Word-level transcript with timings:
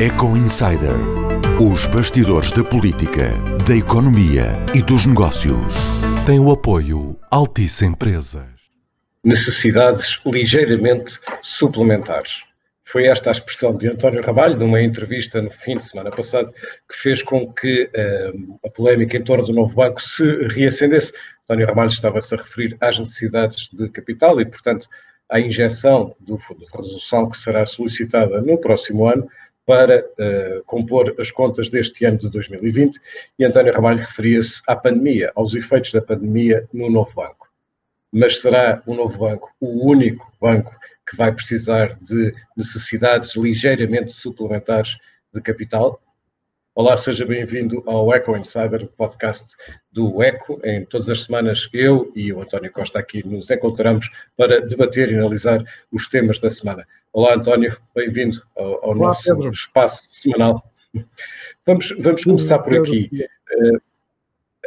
Eco 0.00 0.36
Insider. 0.36 0.96
Os 1.60 1.86
bastidores 1.86 2.50
da 2.50 2.64
política, 2.64 3.30
da 3.68 3.76
economia 3.76 4.56
e 4.74 4.82
dos 4.82 5.06
negócios. 5.06 5.76
Tem 6.26 6.40
o 6.40 6.50
apoio 6.50 7.16
Altice 7.30 7.84
Empresas. 7.84 8.48
Necessidades 9.22 10.20
ligeiramente 10.26 11.20
suplementares. 11.42 12.42
Foi 12.84 13.06
esta 13.06 13.30
a 13.30 13.32
expressão 13.32 13.76
de 13.76 13.88
António 13.88 14.22
Ramalho, 14.22 14.58
numa 14.58 14.82
entrevista 14.82 15.40
no 15.40 15.50
fim 15.50 15.76
de 15.76 15.84
semana 15.84 16.10
passado, 16.10 16.52
que 16.52 16.96
fez 16.96 17.22
com 17.22 17.52
que 17.52 17.84
uh, 17.84 18.58
a 18.66 18.70
polémica 18.70 19.16
em 19.16 19.22
torno 19.22 19.44
do 19.44 19.52
novo 19.52 19.74
banco 19.74 20.02
se 20.02 20.24
reacendesse. 20.48 21.12
António 21.44 21.66
Ramalho 21.66 21.90
estava-se 21.90 22.34
a 22.34 22.38
referir 22.38 22.76
às 22.80 22.98
necessidades 22.98 23.68
de 23.72 23.88
capital 23.90 24.40
e, 24.40 24.46
portanto, 24.46 24.88
à 25.30 25.38
injeção 25.38 26.16
do 26.18 26.36
fundo 26.36 26.64
de 26.64 26.76
resolução 26.76 27.30
que 27.30 27.38
será 27.38 27.64
solicitada 27.64 28.40
no 28.40 28.58
próximo 28.58 29.06
ano 29.06 29.28
para 29.64 30.04
uh, 30.04 30.64
compor 30.64 31.14
as 31.18 31.30
contas 31.30 31.68
deste 31.68 32.04
ano 32.04 32.18
de 32.18 32.30
2020 32.30 33.00
e 33.38 33.44
António 33.44 33.72
Ramalho 33.72 33.98
referia-se 33.98 34.60
à 34.66 34.74
pandemia, 34.74 35.30
aos 35.34 35.54
efeitos 35.54 35.92
da 35.92 36.02
pandemia 36.02 36.68
no 36.72 36.90
novo 36.90 37.12
banco. 37.14 37.48
Mas 38.12 38.40
será 38.40 38.82
o 38.86 38.94
novo 38.94 39.18
banco 39.18 39.50
o 39.60 39.88
único 39.88 40.30
banco 40.40 40.74
que 41.08 41.16
vai 41.16 41.32
precisar 41.32 41.96
de 42.00 42.34
necessidades 42.56 43.34
ligeiramente 43.36 44.12
suplementares 44.12 44.98
de 45.32 45.40
capital? 45.40 46.00
Olá, 46.74 46.96
seja 46.96 47.26
bem-vindo 47.26 47.82
ao 47.86 48.14
Eco 48.14 48.34
Insider, 48.36 48.88
podcast 48.96 49.54
do 49.92 50.22
Eco. 50.22 50.58
Em 50.64 50.84
todas 50.86 51.08
as 51.10 51.22
semanas, 51.22 51.68
eu 51.72 52.10
e 52.16 52.32
o 52.32 52.40
António 52.40 52.72
Costa 52.72 52.98
aqui 52.98 53.26
nos 53.26 53.50
encontramos 53.50 54.10
para 54.36 54.60
debater 54.60 55.12
e 55.12 55.14
analisar 55.14 55.62
os 55.90 56.08
temas 56.08 56.38
da 56.38 56.48
semana. 56.48 56.86
Olá, 57.12 57.34
António, 57.34 57.76
bem-vindo 57.94 58.42
ao, 58.56 58.84
ao 58.84 58.90
Olá, 58.90 59.08
nosso 59.08 59.24
Pedro. 59.24 59.50
espaço 59.50 60.06
semanal. 60.08 60.64
Vamos, 61.66 61.94
vamos 61.98 62.24
começar 62.24 62.58
por 62.60 62.74
aqui. 62.78 63.10
Uh, 63.52 63.80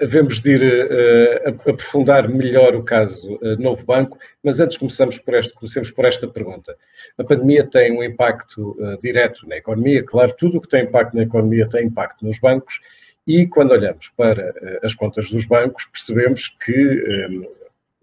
Havemos 0.01 0.41
de 0.41 0.51
ir 0.51 0.61
uh, 0.61 1.69
aprofundar 1.69 2.27
melhor 2.27 2.75
o 2.75 2.83
caso 2.83 3.35
uh, 3.35 3.55
Novo 3.57 3.85
Banco, 3.85 4.19
mas 4.43 4.59
antes 4.59 4.75
começamos 4.75 5.17
por 5.17 5.33
esta, 5.33 5.53
comecemos 5.53 5.89
por 5.89 6.03
esta 6.03 6.27
pergunta. 6.27 6.75
A 7.17 7.23
pandemia 7.23 7.65
tem 7.65 7.97
um 7.97 8.03
impacto 8.03 8.71
uh, 8.71 8.99
direto 9.01 9.47
na 9.47 9.55
economia, 9.55 10.03
claro, 10.03 10.35
tudo 10.37 10.57
o 10.57 10.61
que 10.61 10.67
tem 10.67 10.83
impacto 10.83 11.15
na 11.15 11.23
economia 11.23 11.67
tem 11.69 11.85
impacto 11.85 12.25
nos 12.25 12.37
bancos, 12.39 12.81
e 13.25 13.47
quando 13.47 13.71
olhamos 13.71 14.09
para 14.09 14.53
as 14.83 14.93
contas 14.93 15.29
dos 15.31 15.45
bancos, 15.45 15.85
percebemos 15.85 16.49
que 16.63 17.41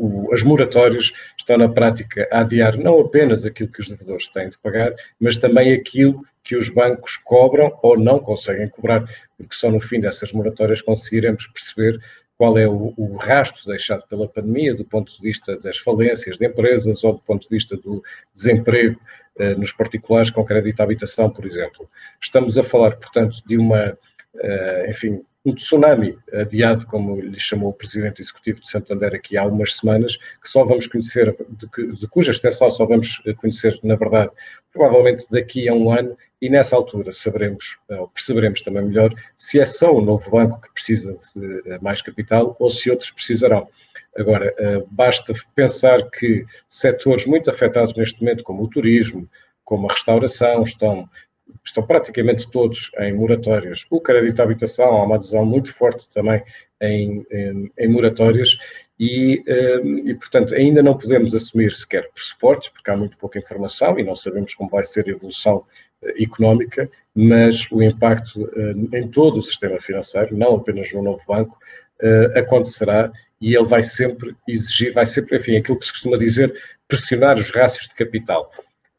o, 0.03 0.35
as 0.35 0.43
moratórias 0.43 1.13
estão 1.39 1.57
na 1.57 1.69
prática 1.69 2.29
a 2.33 2.41
adiar 2.41 2.77
não 2.77 3.01
apenas 3.01 3.47
aquilo 3.47 3.71
que 3.71 3.81
os 3.81 3.89
devedores 3.89 4.27
têm 4.29 4.51
de 4.51 4.59
pagar, 4.59 4.93
mas 5.21 5.37
também 5.37 5.73
aquilo 5.73 6.25
que 6.43 6.57
os 6.57 6.69
bancos 6.69 7.17
cobram 7.19 7.79
ou 7.83 7.97
não 7.97 8.19
conseguem 8.19 8.69
cobrar, 8.69 9.05
porque 9.37 9.55
só 9.55 9.71
no 9.71 9.81
fim 9.81 10.01
dessas 10.01 10.33
moratórias 10.33 10.83
conseguiremos 10.83 11.47
perceber 11.47 12.01
qual 12.37 12.59
é 12.59 12.67
o, 12.67 12.93
o 12.97 13.17
rastro 13.17 13.65
deixado 13.67 14.03
pela 14.09 14.27
pandemia 14.27 14.75
do 14.75 14.85
ponto 14.85 15.13
de 15.13 15.23
vista 15.23 15.57
das 15.59 15.79
falências 15.79 16.37
de 16.37 16.45
empresas 16.45 17.05
ou 17.05 17.13
do 17.13 17.21
ponto 17.21 17.43
de 17.43 17.55
vista 17.55 17.77
do 17.77 18.03
desemprego 18.35 18.99
eh, 19.39 19.55
nos 19.55 19.73
particulares 19.73 20.31
com 20.31 20.45
crédito 20.45 20.81
à 20.81 20.83
habitação, 20.83 21.31
por 21.31 21.47
exemplo. 21.47 21.89
Estamos 22.21 22.59
a 22.59 22.65
falar, 22.65 22.97
portanto, 22.97 23.37
de 23.47 23.57
uma, 23.57 23.97
eh, 24.41 24.87
enfim, 24.91 25.23
um 25.45 25.55
tsunami 25.55 26.17
adiado, 26.33 26.87
como 26.87 27.21
lhe 27.21 27.39
chamou 27.39 27.71
o 27.71 27.75
Presidente 27.75 28.23
Executivo 28.23 28.61
de 28.61 28.71
Santander 28.71 29.15
aqui 29.15 29.37
há 29.37 29.45
umas 29.45 29.75
semanas, 29.75 30.17
que 30.17 30.49
só 30.49 30.65
vamos 30.65 30.87
conhecer, 30.87 31.37
de, 31.49 31.69
que, 31.69 31.87
de 31.87 32.07
cuja 32.07 32.31
extensão 32.31 32.71
só 32.71 32.87
vamos 32.87 33.21
conhecer, 33.39 33.79
na 33.83 33.97
verdade, 33.97 34.31
provavelmente 34.73 35.27
daqui 35.31 35.69
a 35.69 35.75
um 35.75 35.91
ano, 35.91 36.17
e 36.41 36.49
nessa 36.49 36.77
altura 36.77 37.13
saberemos, 37.13 37.79
ou 37.89 38.09
perceberemos 38.09 38.63
também 38.63 38.85
melhor, 38.85 39.13
se 39.37 39.61
é 39.61 39.65
só 39.65 39.95
o 39.95 40.01
novo 40.01 40.31
banco 40.31 40.61
que 40.61 40.73
precisa 40.73 41.17
de 41.37 41.63
eh, 41.67 41.79
mais 41.81 42.03
capital 42.03 42.57
ou 42.59 42.71
se 42.71 42.91
outros 42.91 43.11
precisarão. 43.11 43.69
Agora, 44.17 44.53
eh, 44.59 44.83
basta 44.91 45.35
pensar 45.55 46.11
que 46.11 46.45
setores 46.69 47.27
muito 47.27 47.49
afetados 47.51 47.95
neste 47.95 48.21
momento, 48.21 48.43
como 48.43 48.65
o 48.65 48.69
turismo, 48.69 49.29
como 49.65 49.89
a 49.89 49.93
restauração, 49.93 50.65
estão 50.65 51.09
estão 51.65 51.87
praticamente 51.87 52.51
todos 52.51 52.91
em 52.99 53.13
moratórias. 53.13 53.87
O 53.91 54.01
crédito 54.01 54.41
à 54.41 54.45
habitação 54.45 54.87
há 54.87 55.05
uma 55.05 55.17
adesão 55.17 55.45
muito 55.45 55.73
forte 55.73 56.09
também 56.13 56.43
em, 56.81 57.25
em, 57.31 57.73
em 57.79 57.89
moratórias 57.89 58.57
e, 58.99 59.43
um, 59.83 59.99
e, 60.09 60.15
portanto, 60.15 60.55
ainda 60.55 60.83
não 60.83 60.97
podemos 60.97 61.35
assumir 61.35 61.73
sequer 61.73 62.09
pressupostos, 62.13 62.69
porque 62.69 62.91
há 62.91 62.97
muito 62.97 63.17
pouca 63.17 63.39
informação 63.39 63.99
e 63.99 64.05
não 64.05 64.15
sabemos 64.15 64.55
como 64.55 64.71
vai 64.71 64.85
ser 64.85 65.07
a 65.07 65.11
evolução 65.11 65.57
uh, 66.03 66.23
económica, 66.23 66.89
mas 67.15 67.67
o 67.71 67.83
impacto 67.83 68.43
uh, 68.43 68.97
em 68.97 69.09
todo 69.09 69.41
o 69.41 69.43
sistema 69.43 69.81
financeiro, 69.81 70.37
não 70.37 70.55
apenas 70.55 70.93
no 70.93 71.03
novo 71.03 71.23
banco, 71.27 71.59
uh, 72.01 72.39
acontecerá 72.39 73.11
e 73.41 73.57
ele 73.57 73.67
vai 73.67 73.83
sempre 73.83 74.37
exigir, 74.47 74.93
vai 74.93 75.05
sempre, 75.05 75.37
enfim, 75.37 75.57
aquilo 75.57 75.79
que 75.79 75.87
se 75.87 75.93
costuma 75.93 76.17
dizer, 76.17 76.55
pressionar 76.87 77.37
os 77.39 77.51
rácios 77.51 77.89
de 77.89 77.95
capital. 77.95 78.53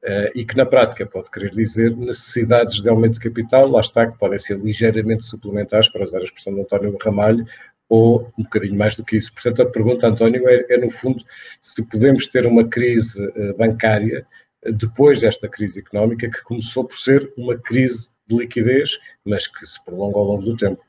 Uh, 0.03 0.27
e 0.35 0.43
que 0.43 0.57
na 0.57 0.65
prática 0.65 1.05
pode 1.05 1.31
querer 1.31 1.51
dizer 1.51 1.95
necessidades 1.95 2.81
de 2.81 2.89
aumento 2.89 3.13
de 3.13 3.21
capital, 3.21 3.69
lá 3.69 3.79
está, 3.79 4.05
que 4.05 4.17
podem 4.17 4.37
ser 4.37 4.59
ligeiramente 4.59 5.25
suplementares, 5.25 5.87
para 5.87 6.03
usar 6.03 6.19
a 6.19 6.23
expressão 6.23 6.53
do 6.53 6.59
António 6.59 6.97
Ramalho, 7.01 7.47
ou 7.87 8.33
um 8.37 8.43
bocadinho 8.43 8.77
mais 8.77 8.97
do 8.97 9.05
que 9.05 9.15
isso. 9.15 9.31
Portanto, 9.33 9.61
a 9.61 9.65
pergunta, 9.65 10.07
António, 10.07 10.45
é, 10.49 10.65
é 10.69 10.77
no 10.77 10.91
fundo 10.91 11.23
se 11.61 11.87
podemos 11.87 12.27
ter 12.27 12.45
uma 12.45 12.67
crise 12.67 13.23
uh, 13.23 13.55
bancária 13.57 14.27
uh, 14.65 14.73
depois 14.73 15.21
desta 15.21 15.47
crise 15.47 15.79
económica, 15.79 16.29
que 16.29 16.43
começou 16.43 16.83
por 16.83 16.97
ser 16.97 17.31
uma 17.37 17.57
crise 17.57 18.09
de 18.27 18.35
liquidez, 18.35 18.99
mas 19.23 19.47
que 19.47 19.65
se 19.65 19.81
prolonga 19.85 20.17
ao 20.17 20.25
longo 20.25 20.43
do 20.43 20.57
tempo. 20.57 20.83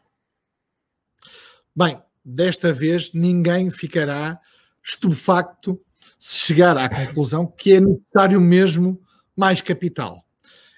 Bem, 1.76 2.02
desta 2.24 2.72
vez 2.72 3.12
ninguém 3.12 3.70
ficará 3.70 4.40
estupefacto 4.82 5.80
se 6.18 6.46
chegar 6.46 6.76
à 6.76 6.88
conclusão 6.88 7.46
que 7.46 7.74
é 7.74 7.80
necessário 7.80 8.40
mesmo 8.40 9.00
mais 9.36 9.60
capital. 9.60 10.24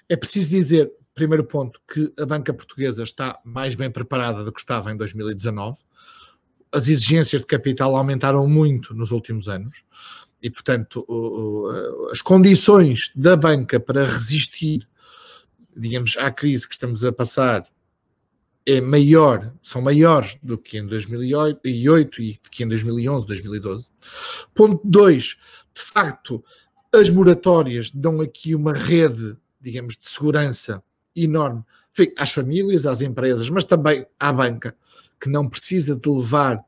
É 0.09 0.15
preciso 0.15 0.49
dizer, 0.49 0.91
primeiro 1.13 1.43
ponto, 1.43 1.81
que 1.91 2.13
a 2.19 2.25
banca 2.25 2.53
portuguesa 2.53 3.03
está 3.03 3.39
mais 3.43 3.75
bem 3.75 3.91
preparada 3.91 4.43
do 4.43 4.51
que 4.51 4.59
estava 4.59 4.91
em 4.91 4.97
2019. 4.97 5.79
As 6.71 6.87
exigências 6.87 7.41
de 7.41 7.47
capital 7.47 7.95
aumentaram 7.95 8.47
muito 8.47 8.93
nos 8.93 9.11
últimos 9.11 9.47
anos 9.47 9.83
e, 10.41 10.49
portanto, 10.49 11.05
as 12.11 12.21
condições 12.21 13.11
da 13.15 13.35
banca 13.35 13.79
para 13.79 14.05
resistir, 14.05 14.87
digamos, 15.75 16.17
à 16.17 16.31
crise 16.31 16.67
que 16.67 16.73
estamos 16.73 17.03
a 17.03 17.11
passar 17.11 17.65
é 18.65 18.81
maior, 18.81 19.53
são 19.63 19.81
maiores 19.81 20.37
do 20.43 20.57
que 20.57 20.77
em 20.77 20.85
2008 20.85 22.21
e 22.21 22.37
que 22.51 22.63
em 22.63 22.67
2011, 22.67 23.25
2012. 23.25 23.89
Ponto 24.53 24.81
2, 24.83 25.23
de 25.23 25.81
facto, 25.81 26.43
as 26.93 27.09
moratórias 27.09 27.91
dão 27.91 28.21
aqui 28.21 28.55
uma 28.55 28.73
rede, 28.73 29.37
digamos, 29.59 29.97
de 29.97 30.07
segurança 30.09 30.83
enorme 31.15 31.63
enfim, 31.97 32.13
às 32.15 32.31
famílias, 32.31 32.85
às 32.85 33.01
empresas, 33.01 33.49
mas 33.49 33.65
também 33.65 34.05
à 34.19 34.31
banca, 34.31 34.75
que 35.19 35.27
não 35.27 35.49
precisa 35.49 35.95
de 35.95 36.07
levar, 36.07 36.63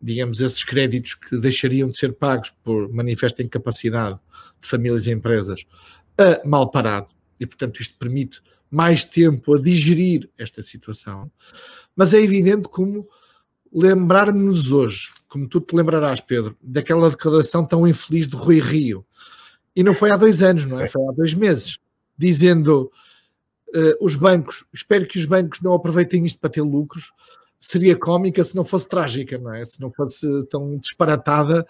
digamos, 0.00 0.42
esses 0.42 0.62
créditos 0.62 1.14
que 1.14 1.38
deixariam 1.38 1.88
de 1.88 1.96
ser 1.96 2.12
pagos 2.12 2.50
por 2.62 2.92
manifesta 2.92 3.42
incapacidade 3.42 4.20
de 4.60 4.68
famílias 4.68 5.06
e 5.06 5.12
empresas 5.12 5.64
a 6.18 6.46
mal 6.46 6.70
parado. 6.70 7.08
E, 7.40 7.46
portanto, 7.46 7.80
isto 7.80 7.96
permite 7.98 8.42
mais 8.70 9.04
tempo 9.04 9.54
a 9.54 9.58
digerir 9.58 10.28
esta 10.36 10.62
situação, 10.62 11.30
mas 11.94 12.12
é 12.12 12.20
evidente 12.20 12.68
como 12.68 13.08
lembrar-nos 13.72 14.72
hoje, 14.72 15.08
como 15.26 15.48
tu 15.48 15.60
te 15.60 15.74
lembrarás, 15.74 16.20
Pedro, 16.20 16.56
daquela 16.62 17.08
declaração 17.08 17.64
tão 17.64 17.88
infeliz 17.88 18.28
de 18.28 18.36
Rui 18.36 18.58
Rio, 18.58 19.06
e 19.76 19.82
não 19.82 19.92
foi 19.92 20.10
há 20.10 20.16
dois 20.16 20.42
anos, 20.42 20.64
não 20.64 20.80
é? 20.80 20.88
Foi 20.88 21.06
há 21.06 21.12
dois 21.12 21.34
meses, 21.34 21.78
dizendo 22.16 22.90
uh, 23.68 24.04
os 24.04 24.14
bancos, 24.14 24.64
espero 24.72 25.06
que 25.06 25.18
os 25.18 25.26
bancos 25.26 25.60
não 25.60 25.74
aproveitem 25.74 26.24
isto 26.24 26.40
para 26.40 26.48
ter 26.48 26.62
lucros, 26.62 27.12
seria 27.60 27.94
cómica 27.94 28.42
se 28.42 28.56
não 28.56 28.64
fosse 28.64 28.88
trágica, 28.88 29.36
não 29.36 29.52
é? 29.52 29.66
Se 29.66 29.78
não 29.78 29.92
fosse 29.92 30.26
tão 30.46 30.78
disparatada, 30.78 31.66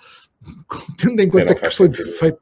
tendo 0.97 1.21
em 1.21 1.29
conta 1.29 1.53
que 1.55 1.71
foi 1.71 1.93
feito 1.93 2.39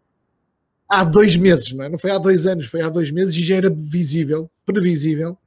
há 0.87 1.03
dois 1.03 1.35
meses, 1.37 1.73
não 1.73 1.85
é? 1.85 1.89
Não 1.89 1.99
foi 1.99 2.11
há 2.11 2.19
dois 2.19 2.47
anos, 2.47 2.67
foi 2.67 2.83
há 2.83 2.91
dois 2.91 3.11
meses 3.11 3.35
e 3.35 3.43
já 3.43 3.56
era 3.56 3.71
visível, 3.71 4.50
previsível, 4.67 5.39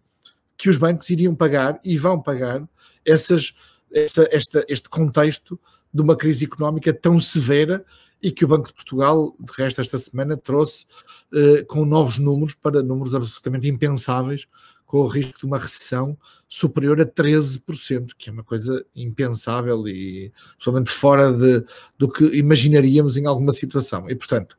que 0.58 0.68
os 0.68 0.78
bancos 0.78 1.12
iriam 1.12 1.36
pagar 1.36 1.80
e 1.84 1.96
vão 1.96 2.20
pagar 2.20 2.68
essas, 3.06 3.54
essa, 3.94 4.28
esta, 4.32 4.66
este 4.68 4.90
contexto 4.90 5.60
de 5.94 6.02
uma 6.02 6.16
crise 6.16 6.46
económica 6.46 6.92
tão 6.92 7.20
severa 7.20 7.86
e 8.22 8.32
que 8.32 8.46
o 8.46 8.48
Banco 8.48 8.68
de 8.68 8.74
Portugal, 8.74 9.36
de 9.40 9.52
resto, 9.54 9.82
esta 9.82 10.00
semana 10.00 10.36
trouxe 10.36 10.86
uh, 11.34 11.66
com 11.68 11.86
novos 11.86 12.18
números 12.18 12.54
para 12.54 12.82
números 12.82 13.14
absolutamente 13.14 13.68
impensáveis, 13.68 14.48
com 14.86 15.00
o 15.00 15.08
risco 15.08 15.38
de 15.38 15.46
uma 15.46 15.60
recessão 15.60 16.18
superior 16.48 17.00
a 17.02 17.06
13%, 17.06 18.12
que 18.18 18.30
é 18.30 18.34
uma 18.34 18.44
coisa 18.44 18.86
impensável 18.96 19.86
e 19.88 20.32
absolutamente 20.54 20.92
fora 20.92 21.32
de, 21.32 21.64
do 21.98 22.10
que 22.10 22.24
imaginaríamos 22.38 23.18
em 23.18 23.26
alguma 23.26 23.52
situação. 23.52 24.10
E, 24.10 24.16
portanto, 24.16 24.58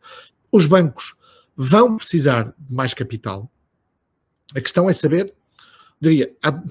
os 0.53 0.67
bancos 0.67 1.15
vão 1.57 1.97
precisar 1.97 2.55
de 2.59 2.73
mais 2.73 2.93
capital. 2.93 3.51
A 4.55 4.61
questão 4.61 4.89
é 4.89 4.95
saber, 4.95 5.35
diria, 5.99 6.31
a, 6.43 6.63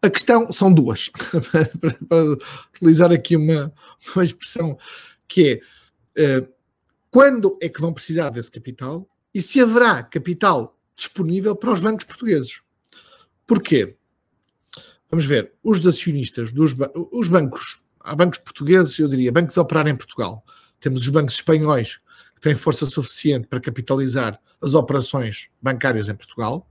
a 0.00 0.10
questão 0.10 0.52
são 0.52 0.72
duas, 0.72 1.10
para, 1.50 1.94
para, 2.08 2.38
utilizar 2.74 3.10
aqui 3.12 3.36
uma, 3.36 3.72
uma 4.14 4.24
expressão 4.24 4.78
que 5.26 5.50
é 5.50 5.60
quando 7.10 7.58
é 7.60 7.68
que 7.68 7.80
vão 7.80 7.92
precisar 7.92 8.30
desse 8.30 8.50
capital 8.50 9.08
e 9.34 9.40
se 9.40 9.60
haverá 9.60 10.02
capital 10.02 10.78
disponível 10.94 11.56
para 11.56 11.72
os 11.72 11.80
bancos 11.80 12.04
portugueses. 12.04 12.60
Porquê? 13.46 13.96
Vamos 15.10 15.24
ver, 15.24 15.52
os 15.62 15.86
acionistas 15.86 16.52
dos 16.52 16.74
os 17.10 17.28
bancos, 17.28 17.84
há 18.00 18.14
bancos 18.14 18.38
portugueses, 18.38 18.98
eu 18.98 19.08
diria, 19.08 19.30
bancos 19.30 19.58
a 19.58 19.62
operar 19.62 19.86
em 19.86 19.96
Portugal. 19.96 20.44
Temos 20.80 21.02
os 21.02 21.08
bancos 21.10 21.34
espanhóis 21.34 22.00
que 22.34 22.40
têm 22.40 22.54
força 22.54 22.86
suficiente 22.86 23.46
para 23.46 23.60
capitalizar 23.60 24.40
as 24.60 24.74
operações 24.74 25.50
bancárias 25.60 26.08
em 26.08 26.14
Portugal. 26.14 26.66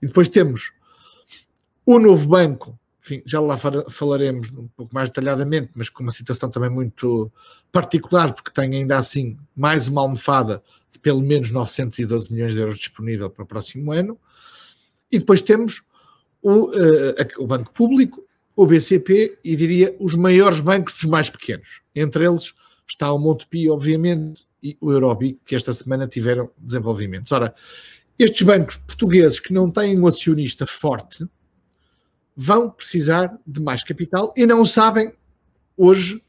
E 0.00 0.06
depois 0.06 0.28
temos 0.28 0.72
o 1.86 1.98
novo 1.98 2.28
banco, 2.28 2.78
enfim, 3.02 3.20
já 3.26 3.40
lá 3.40 3.58
falaremos 3.90 4.50
um 4.52 4.68
pouco 4.68 4.94
mais 4.94 5.08
detalhadamente, 5.10 5.72
mas 5.74 5.90
com 5.90 6.04
uma 6.04 6.12
situação 6.12 6.48
também 6.48 6.70
muito 6.70 7.32
particular, 7.72 8.32
porque 8.32 8.52
tem 8.52 8.76
ainda 8.76 8.96
assim 8.96 9.36
mais 9.56 9.88
uma 9.88 10.02
almofada 10.02 10.62
de 10.88 11.00
pelo 11.00 11.20
menos 11.20 11.50
912 11.50 12.32
milhões 12.32 12.54
de 12.54 12.60
euros 12.60 12.78
disponível 12.78 13.28
para 13.28 13.42
o 13.42 13.46
próximo 13.46 13.90
ano. 13.90 14.16
E 15.10 15.18
depois 15.18 15.42
temos 15.42 15.82
o, 16.40 16.66
uh, 16.66 16.72
o 17.38 17.46
Banco 17.46 17.72
Público, 17.72 18.24
o 18.54 18.66
BCP 18.66 19.38
e 19.42 19.56
diria 19.56 19.96
os 19.98 20.14
maiores 20.14 20.60
bancos 20.60 20.94
dos 20.94 21.04
mais 21.04 21.28
pequenos. 21.28 21.80
Entre 21.94 22.24
eles 22.24 22.54
está 22.88 23.12
o 23.12 23.18
Montepio, 23.18 23.72
obviamente, 23.72 24.46
e 24.62 24.76
o 24.80 24.92
Eurobic, 24.92 25.40
que 25.44 25.56
esta 25.56 25.72
semana 25.72 26.06
tiveram 26.06 26.50
desenvolvimentos. 26.56 27.32
Ora, 27.32 27.52
estes 28.16 28.42
bancos 28.42 28.76
portugueses 28.76 29.40
que 29.40 29.52
não 29.52 29.68
têm 29.68 29.98
um 29.98 30.06
acionista 30.06 30.66
forte 30.66 31.26
vão 32.36 32.70
precisar 32.70 33.38
de 33.46 33.60
mais 33.60 33.84
capital 33.84 34.32
e 34.36 34.46
não 34.46 34.64
sabem 34.64 35.12
hoje 35.76 36.22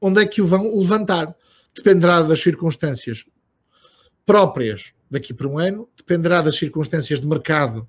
onde 0.00 0.20
é 0.20 0.26
que 0.26 0.42
o 0.42 0.46
vão 0.46 0.76
levantar. 0.76 1.34
Dependerá 1.74 2.22
das 2.22 2.40
circunstâncias 2.40 3.24
próprias 4.26 4.92
daqui 5.10 5.32
por 5.32 5.46
um 5.46 5.58
ano, 5.58 5.88
dependerá 5.96 6.40
das 6.40 6.56
circunstâncias 6.56 7.20
de 7.20 7.26
mercado 7.26 7.88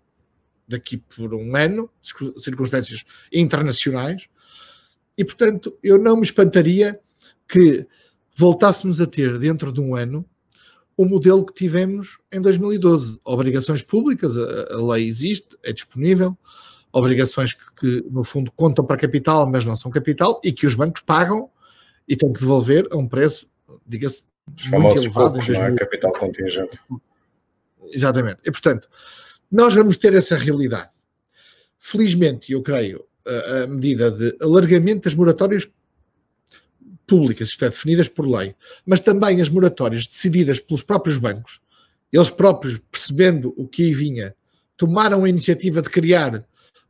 daqui 0.67 0.97
por 0.97 1.33
um 1.33 1.55
ano, 1.55 1.89
circunstâncias 2.39 3.03
internacionais, 3.31 4.27
e 5.17 5.23
portanto 5.23 5.77
eu 5.83 5.97
não 5.97 6.17
me 6.17 6.23
espantaria 6.23 6.99
que 7.47 7.87
voltássemos 8.35 8.99
a 8.99 9.07
ter 9.07 9.37
dentro 9.37 9.71
de 9.71 9.79
um 9.79 9.95
ano 9.95 10.25
o 10.97 11.05
modelo 11.05 11.45
que 11.45 11.53
tivemos 11.53 12.19
em 12.31 12.41
2012. 12.41 13.19
Obrigações 13.23 13.81
públicas, 13.83 14.37
a, 14.37 14.75
a 14.75 14.93
lei 14.93 15.05
existe, 15.05 15.57
é 15.63 15.71
disponível, 15.73 16.37
obrigações 16.95 17.53
que, 17.53 17.75
que, 17.75 18.05
no 18.09 18.23
fundo 18.23 18.49
contam 18.53 18.85
para 18.85 18.95
capital, 18.95 19.49
mas 19.49 19.65
não 19.65 19.75
são 19.75 19.91
capital, 19.91 20.39
e 20.43 20.53
que 20.53 20.65
os 20.65 20.75
bancos 20.75 21.01
pagam 21.01 21.49
e 22.07 22.15
têm 22.15 22.31
que 22.31 22.39
devolver 22.39 22.87
a 22.89 22.95
um 22.95 23.07
preço, 23.07 23.47
diga-se, 23.85 24.23
muito 24.71 24.97
elevado. 24.97 25.33
Poucos, 25.33 25.49
em 25.49 25.59
2000... 25.59 25.59
não 25.59 25.75
é? 25.75 25.77
Capital 25.77 26.13
contingente. 26.13 26.79
Exatamente. 27.91 28.37
E 28.45 28.51
portanto, 28.51 28.87
nós 29.51 29.75
vamos 29.75 29.97
ter 29.97 30.13
essa 30.13 30.37
realidade. 30.37 30.89
Felizmente, 31.77 32.53
eu 32.53 32.61
creio, 32.61 33.03
a, 33.27 33.63
a 33.63 33.67
medida 33.67 34.09
de 34.09 34.37
alargamento 34.41 35.03
das 35.03 35.15
moratórias 35.15 35.69
públicas, 37.05 37.49
isto 37.49 37.65
é, 37.65 37.69
definidas 37.69 38.07
por 38.07 38.25
lei, 38.25 38.55
mas 38.85 39.01
também 39.01 39.41
as 39.41 39.49
moratórias 39.49 40.07
decididas 40.07 40.61
pelos 40.61 40.81
próprios 40.81 41.17
bancos, 41.17 41.59
eles 42.11 42.31
próprios, 42.31 42.77
percebendo 42.89 43.53
o 43.57 43.67
que 43.67 43.83
aí 43.83 43.93
vinha, 43.93 44.33
tomaram 44.77 45.25
a 45.25 45.29
iniciativa 45.29 45.81
de 45.81 45.89
criar 45.89 46.45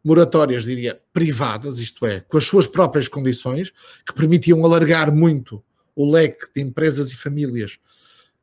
moratórias, 0.05 0.63
diria, 0.63 1.01
privadas, 1.11 1.79
isto 1.79 2.05
é, 2.05 2.19
com 2.19 2.37
as 2.37 2.45
suas 2.45 2.67
próprias 2.67 3.07
condições, 3.07 3.73
que 4.05 4.13
permitiam 4.13 4.63
alargar 4.63 5.11
muito 5.11 5.63
o 5.95 6.09
leque 6.09 6.45
de 6.55 6.61
empresas 6.61 7.11
e 7.11 7.15
famílias 7.15 7.79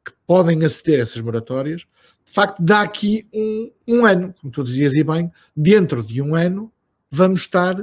que 0.04 0.12
podem 0.26 0.64
aceder 0.64 0.98
a 0.98 1.02
essas 1.02 1.22
moratórias, 1.22 1.82
de 2.24 2.32
facto, 2.32 2.60
dá 2.60 2.80
aqui 2.80 3.28
um, 3.32 3.70
um 3.86 4.06
ano, 4.06 4.34
como 4.40 4.52
tu 4.52 4.64
dizias 4.64 4.94
e 4.94 5.04
bem, 5.04 5.30
dentro 5.54 6.02
de 6.02 6.20
um 6.20 6.34
ano 6.34 6.72
vamos 7.08 7.42
estar 7.42 7.76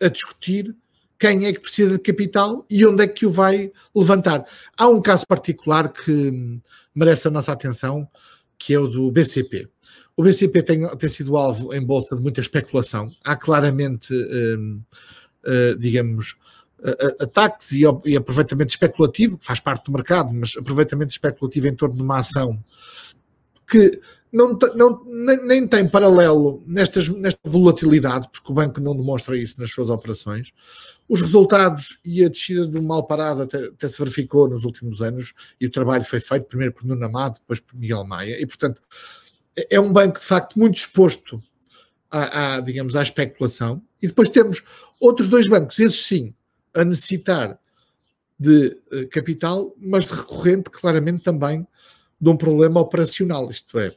a 0.00 0.08
discutir 0.08 0.74
quem 1.18 1.44
é 1.44 1.52
que 1.52 1.60
precisa 1.60 1.92
de 1.92 1.98
capital 1.98 2.64
e 2.70 2.86
onde 2.86 3.02
é 3.02 3.08
que 3.08 3.26
o 3.26 3.30
vai 3.30 3.70
levantar. 3.94 4.46
Há 4.76 4.88
um 4.88 5.02
caso 5.02 5.26
particular 5.26 5.92
que 5.92 6.60
merece 6.94 7.28
a 7.28 7.30
nossa 7.30 7.52
atenção, 7.52 8.08
que 8.58 8.72
é 8.72 8.78
o 8.78 8.86
do 8.86 9.10
BCP. 9.10 9.68
O 10.16 10.22
BCP 10.22 10.62
tem, 10.62 10.96
tem 10.96 11.08
sido 11.08 11.36
alvo 11.36 11.72
em 11.74 11.84
bolsa 11.84 12.14
de 12.14 12.22
muita 12.22 12.40
especulação. 12.40 13.10
Há 13.24 13.36
claramente, 13.36 14.12
hum, 14.12 14.80
uh, 15.44 15.76
digamos, 15.78 16.36
ataques 17.20 17.72
e, 17.72 17.82
e, 18.04 18.16
aproveitamento 18.16 18.70
especulativo, 18.70 19.38
que 19.38 19.44
faz 19.44 19.60
parte 19.60 19.84
do 19.84 19.92
mercado, 19.92 20.32
mas 20.32 20.56
aproveitamento 20.56 21.12
especulativo 21.12 21.68
em 21.68 21.74
torno 21.74 21.96
de 21.96 22.02
uma 22.02 22.18
ação 22.18 22.58
que 23.70 24.00
não, 24.32 24.58
não, 24.74 25.04
nem, 25.04 25.46
nem, 25.46 25.68
tem 25.68 25.88
paralelo 25.88 26.62
nestas, 26.66 27.08
nesta 27.08 27.40
volatilidade, 27.44 28.28
porque 28.32 28.50
o 28.50 28.54
banco 28.54 28.80
não 28.80 28.96
demonstra 28.96 29.36
isso 29.36 29.60
nas 29.60 29.70
suas 29.70 29.90
operações. 29.90 30.52
Os 31.06 31.20
resultados 31.20 31.98
e 32.02 32.24
a 32.24 32.28
descida 32.28 32.66
do 32.66 32.82
mal 32.82 33.06
parado 33.06 33.42
até, 33.42 33.66
até, 33.66 33.88
se 33.88 33.98
verificou 33.98 34.48
nos 34.48 34.64
últimos 34.64 35.02
anos 35.02 35.34
e 35.60 35.66
o 35.66 35.70
trabalho 35.70 36.04
foi 36.04 36.18
feito 36.18 36.46
primeiro 36.46 36.72
por 36.72 36.84
Nuno 36.84 37.04
Amado, 37.04 37.34
depois 37.40 37.60
por 37.60 37.76
Miguel 37.76 38.04
Maia, 38.04 38.40
e 38.40 38.46
portanto 38.46 38.80
é, 39.56 39.78
um 39.80 39.92
banco 39.92 40.18
de 40.18 40.24
facto 40.24 40.58
muito 40.58 40.76
exposto 40.76 41.42
à, 42.10 42.56
à, 42.56 42.60
digamos, 42.60 42.96
à 42.96 43.02
especulação. 43.02 43.82
E 44.00 44.06
depois 44.06 44.28
temos 44.28 44.62
outros 45.00 45.28
dois 45.28 45.48
bancos, 45.48 45.78
esses 45.78 46.04
sim, 46.04 46.34
a 46.74 46.84
necessitar 46.84 47.58
de 48.38 48.76
uh, 48.92 49.08
capital, 49.10 49.74
mas 49.78 50.10
recorrente 50.10 50.70
claramente 50.70 51.22
também 51.22 51.66
de 52.20 52.28
um 52.28 52.36
problema 52.36 52.80
operacional, 52.80 53.50
isto 53.50 53.78
é, 53.78 53.94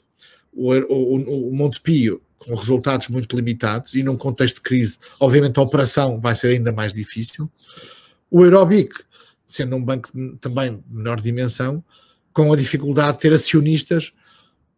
o, 0.52 0.72
o, 0.74 1.50
o 1.50 1.56
Montepio 1.56 2.22
com 2.38 2.54
resultados 2.56 3.08
muito 3.08 3.36
limitados 3.36 3.96
e 3.96 4.04
num 4.04 4.16
contexto 4.16 4.56
de 4.56 4.62
crise, 4.62 4.98
obviamente 5.20 5.58
a 5.58 5.64
operação 5.64 6.20
vai 6.20 6.36
ser 6.36 6.48
ainda 6.48 6.72
mais 6.72 6.94
difícil. 6.94 7.52
O 8.30 8.44
Aerobic, 8.44 8.94
sendo 9.48 9.76
um 9.76 9.84
banco 9.84 10.10
também 10.40 10.78
de 10.78 10.96
menor 10.96 11.20
dimensão, 11.20 11.84
com 12.32 12.52
a 12.52 12.58
dificuldade 12.58 13.14
de 13.14 13.22
ter 13.22 13.34
acionistas 13.34 14.14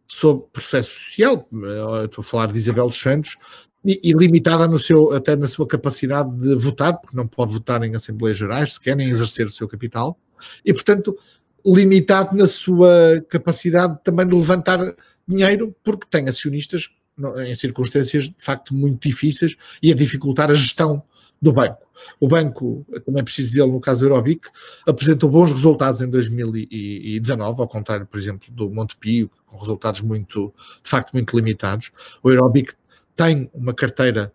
sob 0.08 0.44
processo 0.52 0.90
social, 0.90 1.48
estou 2.04 2.22
a 2.22 2.24
falar 2.24 2.52
de 2.52 2.58
Isabel 2.58 2.88
dos 2.88 3.00
Santos, 3.00 3.36
e, 3.84 4.00
e, 4.02 4.12
limitada 4.12 4.66
no 4.66 4.78
seu, 4.78 5.12
até 5.12 5.36
na 5.36 5.46
sua 5.46 5.66
capacidade 5.66 6.30
de 6.36 6.54
votar, 6.56 6.98
porque 6.98 7.16
não 7.16 7.26
pode 7.26 7.52
votar 7.52 7.82
em 7.84 7.94
Assembleias 7.94 8.38
Gerais, 8.38 8.74
se 8.74 8.80
querem 8.80 9.08
exercer 9.08 9.46
o 9.46 9.50
seu 9.50 9.68
capital, 9.68 10.18
e 10.64 10.72
portanto 10.72 11.16
limitado 11.64 12.36
na 12.36 12.46
sua 12.46 13.24
capacidade 13.28 13.98
também 14.02 14.26
de 14.26 14.34
levantar 14.34 14.78
dinheiro, 15.26 15.74
porque 15.82 16.06
tem 16.08 16.28
acionistas 16.28 16.88
em 17.46 17.54
circunstâncias 17.54 18.24
de 18.24 18.34
facto 18.38 18.74
muito 18.74 19.06
difíceis 19.06 19.56
e 19.82 19.90
a 19.90 19.94
dificultar 19.94 20.50
a 20.50 20.54
gestão 20.54 21.02
do 21.40 21.52
banco. 21.52 21.78
O 22.20 22.28
banco, 22.28 22.86
também 23.04 23.24
preciso 23.24 23.50
dizer 23.50 23.66
no 23.66 23.80
caso 23.80 24.00
do 24.00 24.06
Eurobic, 24.06 24.48
apresentou 24.86 25.30
bons 25.30 25.52
resultados 25.52 26.00
em 26.00 26.08
2019, 26.08 27.60
ao 27.60 27.68
contrário, 27.68 28.06
por 28.06 28.18
exemplo, 28.18 28.48
do 28.52 28.70
Montepio, 28.70 29.30
com 29.46 29.56
resultados 29.56 30.00
muito, 30.00 30.52
de 30.82 30.90
facto, 30.90 31.12
muito 31.12 31.36
limitados. 31.36 31.90
O 32.22 32.30
Eurobic 32.30 32.74
tem 33.16 33.50
uma 33.52 33.74
carteira 33.74 34.32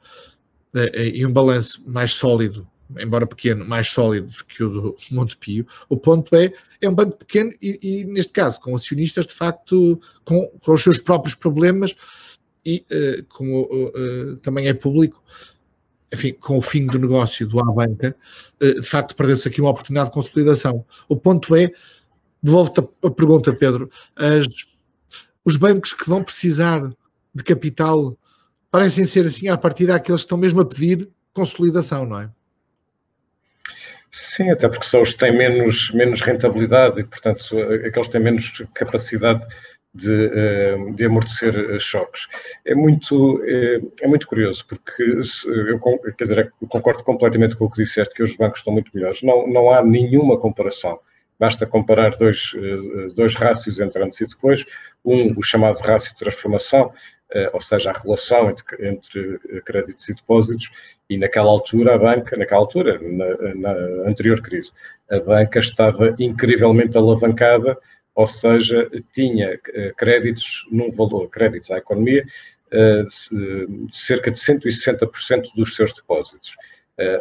eh, 0.76 1.12
e 1.16 1.26
um 1.26 1.32
balanço 1.32 1.82
mais 1.86 2.14
sólido 2.14 2.68
embora 3.00 3.26
pequeno, 3.26 3.66
mais 3.66 3.90
sólido 3.90 4.32
que 4.48 4.64
o 4.64 4.70
do 4.70 4.96
Montepio. 5.12 5.66
O 5.90 5.98
ponto 5.98 6.36
é, 6.36 6.52
é 6.80 6.88
um 6.88 6.94
banco 6.94 7.18
pequeno 7.18 7.52
e, 7.62 7.80
e 7.82 8.06
neste 8.06 8.32
caso, 8.32 8.60
com 8.60 8.76
acionistas, 8.76 9.26
de 9.26 9.34
facto, 9.34 10.00
com, 10.24 10.48
com 10.64 10.74
os 10.74 10.84
seus 10.84 11.00
próprios 11.00 11.34
problemas 11.34 11.96
e, 12.66 12.86
uh, 12.92 13.24
como 13.30 13.68
também 14.42 14.68
é 14.68 14.74
público, 14.74 15.24
enfim, 16.14 16.34
com 16.34 16.58
o 16.58 16.62
fim 16.62 16.86
do 16.86 17.00
negócio 17.00 17.48
do 17.48 17.60
A-Banca, 17.60 18.16
uh, 18.62 18.82
de 18.82 18.88
facto, 18.88 19.16
perdeu-se 19.16 19.48
aqui 19.48 19.60
uma 19.60 19.72
oportunidade 19.72 20.10
de 20.10 20.14
consolidação. 20.14 20.86
O 21.08 21.18
ponto 21.18 21.56
é, 21.56 21.72
devolvo-te 22.42 22.82
a 23.04 23.10
pergunta, 23.10 23.54
Pedro, 23.54 23.90
as, 24.16 24.46
os 25.44 25.56
bancos 25.56 25.94
que 25.94 26.08
vão 26.08 26.24
precisar 26.24 26.82
de 27.34 27.44
capital 27.44 28.18
parecem 28.70 29.06
ser, 29.06 29.26
assim, 29.26 29.50
a 29.50 29.58
partir 29.58 29.88
daqueles 29.88 30.22
que 30.22 30.26
estão 30.26 30.38
mesmo 30.38 30.62
a 30.62 30.66
pedir 30.66 31.10
consolidação, 31.34 32.06
não 32.06 32.20
é? 32.20 32.30
Sim, 34.12 34.52
até 34.52 34.70
porque 34.70 34.86
são 34.86 35.02
os 35.02 35.12
que 35.14 35.18
têm 35.18 35.36
menos, 35.36 35.90
menos 35.92 36.22
rentabilidade 36.22 37.00
e, 37.00 37.04
portanto, 37.04 37.58
aqueles 37.88 38.08
que 38.08 38.12
têm 38.12 38.22
menos 38.22 38.64
capacidade 38.76 39.44
de, 39.94 40.32
eh, 40.34 40.92
de 40.96 41.06
amortecer 41.06 41.56
eh, 41.56 41.80
choques. 41.80 42.28
É 42.66 42.74
muito, 42.74 43.42
é, 43.44 43.82
é 44.02 44.08
muito 44.08 44.28
curioso, 44.28 44.66
porque 44.68 45.04
eu, 45.04 45.80
quer 46.18 46.24
dizer, 46.24 46.54
eu 46.62 46.68
concordo 46.68 47.04
completamente 47.04 47.56
com 47.56 47.66
o 47.66 47.70
que 47.70 47.84
disseste, 47.84 48.14
que 48.14 48.24
os 48.24 48.36
bancos 48.36 48.60
estão 48.60 48.74
muito 48.74 48.90
melhores. 48.94 49.22
Não, 49.22 49.48
não 49.48 49.72
há 49.72 49.84
nenhuma 49.84 50.40
comparação. 50.40 51.00
Basta 51.40 51.66
comparar 51.66 52.16
dois, 52.18 52.54
dois 53.16 53.36
rácios 53.36 53.80
entre 53.80 54.02
antes 54.04 54.22
e 54.22 54.28
depois. 54.28 54.66
Um, 55.04 55.38
o 55.38 55.44
chamado 55.44 55.80
rácio 55.80 56.12
de 56.12 56.18
transformação, 56.18 56.94
ou 57.52 57.62
seja, 57.62 57.90
a 57.90 58.00
relação 58.00 58.50
entre, 58.52 58.88
entre, 58.88 59.40
créditos 59.66 60.08
e 60.08 60.16
depósitos, 60.16 60.72
e 61.10 61.18
naquela 61.18 61.50
altura 61.50 61.96
a 61.96 61.98
banca, 61.98 62.38
naquela 62.38 62.62
altura, 62.62 63.00
na, 63.02 63.56
na 63.56 63.72
anterior 64.10 64.42
crise, 64.42 64.72
a 65.10 65.20
banca 65.20 65.60
estava 65.60 66.16
incrivelmente 66.20 66.96
alavancada, 66.98 67.78
ou 68.16 68.28
seja, 68.28 68.90
tinha 69.14 69.58
créditos 69.98 70.66
num 70.72 70.92
valor, 70.92 71.30
créditos 71.30 71.72
à 71.72 71.78
economia, 71.78 72.26
de 72.72 73.98
cerca 73.98 74.32
de 74.32 74.40
160% 74.40 75.54
dos 75.56 75.76
seus 75.76 75.94
depósitos. 75.94 76.56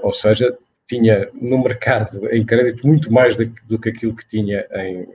Ou 0.03 0.13
seja, 0.13 0.57
tinha 0.89 1.29
no 1.35 1.63
mercado 1.63 2.29
em 2.31 2.45
crédito 2.45 2.87
muito 2.87 3.13
mais 3.13 3.37
do 3.37 3.79
que 3.79 3.89
aquilo 3.89 4.17
que 4.17 4.29
tinha 4.29 4.67
em, 4.75 5.09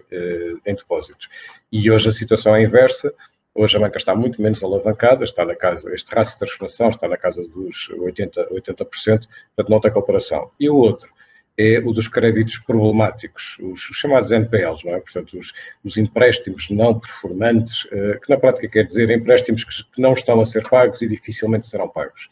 em 0.65 0.75
depósitos. 0.75 1.29
E 1.71 1.89
hoje 1.91 2.09
a 2.09 2.11
situação 2.11 2.55
é 2.55 2.63
inversa 2.63 3.13
Hoje 3.59 3.75
a 3.75 3.79
banca 3.79 3.97
está 3.97 4.13
muito 4.13 4.39
menos 4.39 4.63
alavancada, 4.63 5.23
está 5.23 5.43
na 5.43 5.55
casa, 5.55 5.91
este 5.91 6.13
rácio 6.13 6.35
de 6.35 6.39
transformação 6.41 6.89
está 6.91 7.07
na 7.07 7.17
casa 7.17 7.41
dos 7.41 7.89
80%, 7.89 8.51
80% 8.51 8.85
portanto 8.85 9.27
não 9.67 9.79
tem 9.81 9.91
comparação. 9.91 10.51
E 10.59 10.69
o 10.69 10.75
outro 10.75 11.09
é 11.57 11.79
o 11.79 11.91
dos 11.91 12.07
créditos 12.07 12.59
problemáticos, 12.59 13.57
os 13.59 13.81
chamados 13.93 14.31
NPLs, 14.31 14.85
não 14.85 14.95
é? 14.95 14.99
Portanto, 14.99 15.39
os, 15.39 15.51
os 15.83 15.97
empréstimos 15.97 16.69
não 16.69 16.99
performantes, 16.99 17.87
eh, 17.91 18.19
que 18.23 18.29
na 18.29 18.37
prática 18.37 18.67
quer 18.67 18.83
dizer 18.83 19.09
empréstimos 19.09 19.63
que, 19.63 19.83
que 19.95 20.01
não 20.01 20.13
estão 20.13 20.39
a 20.39 20.45
ser 20.45 20.67
pagos 20.69 21.01
e 21.01 21.07
dificilmente 21.07 21.67
serão 21.67 21.89
pagos. 21.89 22.29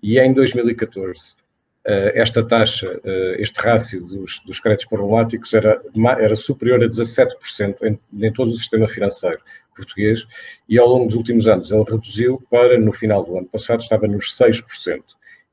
E 0.00 0.20
em 0.20 0.32
2014, 0.32 1.34
eh, 1.84 2.12
esta 2.14 2.46
taxa, 2.46 3.00
eh, 3.02 3.36
este 3.40 3.58
rácio 3.60 4.02
dos, 4.06 4.40
dos 4.46 4.60
créditos 4.60 4.86
problemáticos 4.86 5.52
era, 5.52 5.82
era 6.18 6.36
superior 6.36 6.82
a 6.84 6.88
17% 6.88 7.76
em, 7.82 7.98
em 8.22 8.32
todo 8.32 8.50
o 8.50 8.56
sistema 8.56 8.86
financeiro 8.86 9.40
português 9.74 10.26
e 10.68 10.78
ao 10.78 10.86
longo 10.86 11.06
dos 11.06 11.16
últimos 11.16 11.46
anos 11.46 11.70
ele 11.70 11.84
reduziu 11.84 12.42
para, 12.50 12.78
no 12.78 12.92
final 12.92 13.24
do 13.24 13.36
ano 13.36 13.48
passado, 13.48 13.80
estava 13.80 14.06
nos 14.06 14.36
6%. 14.36 15.02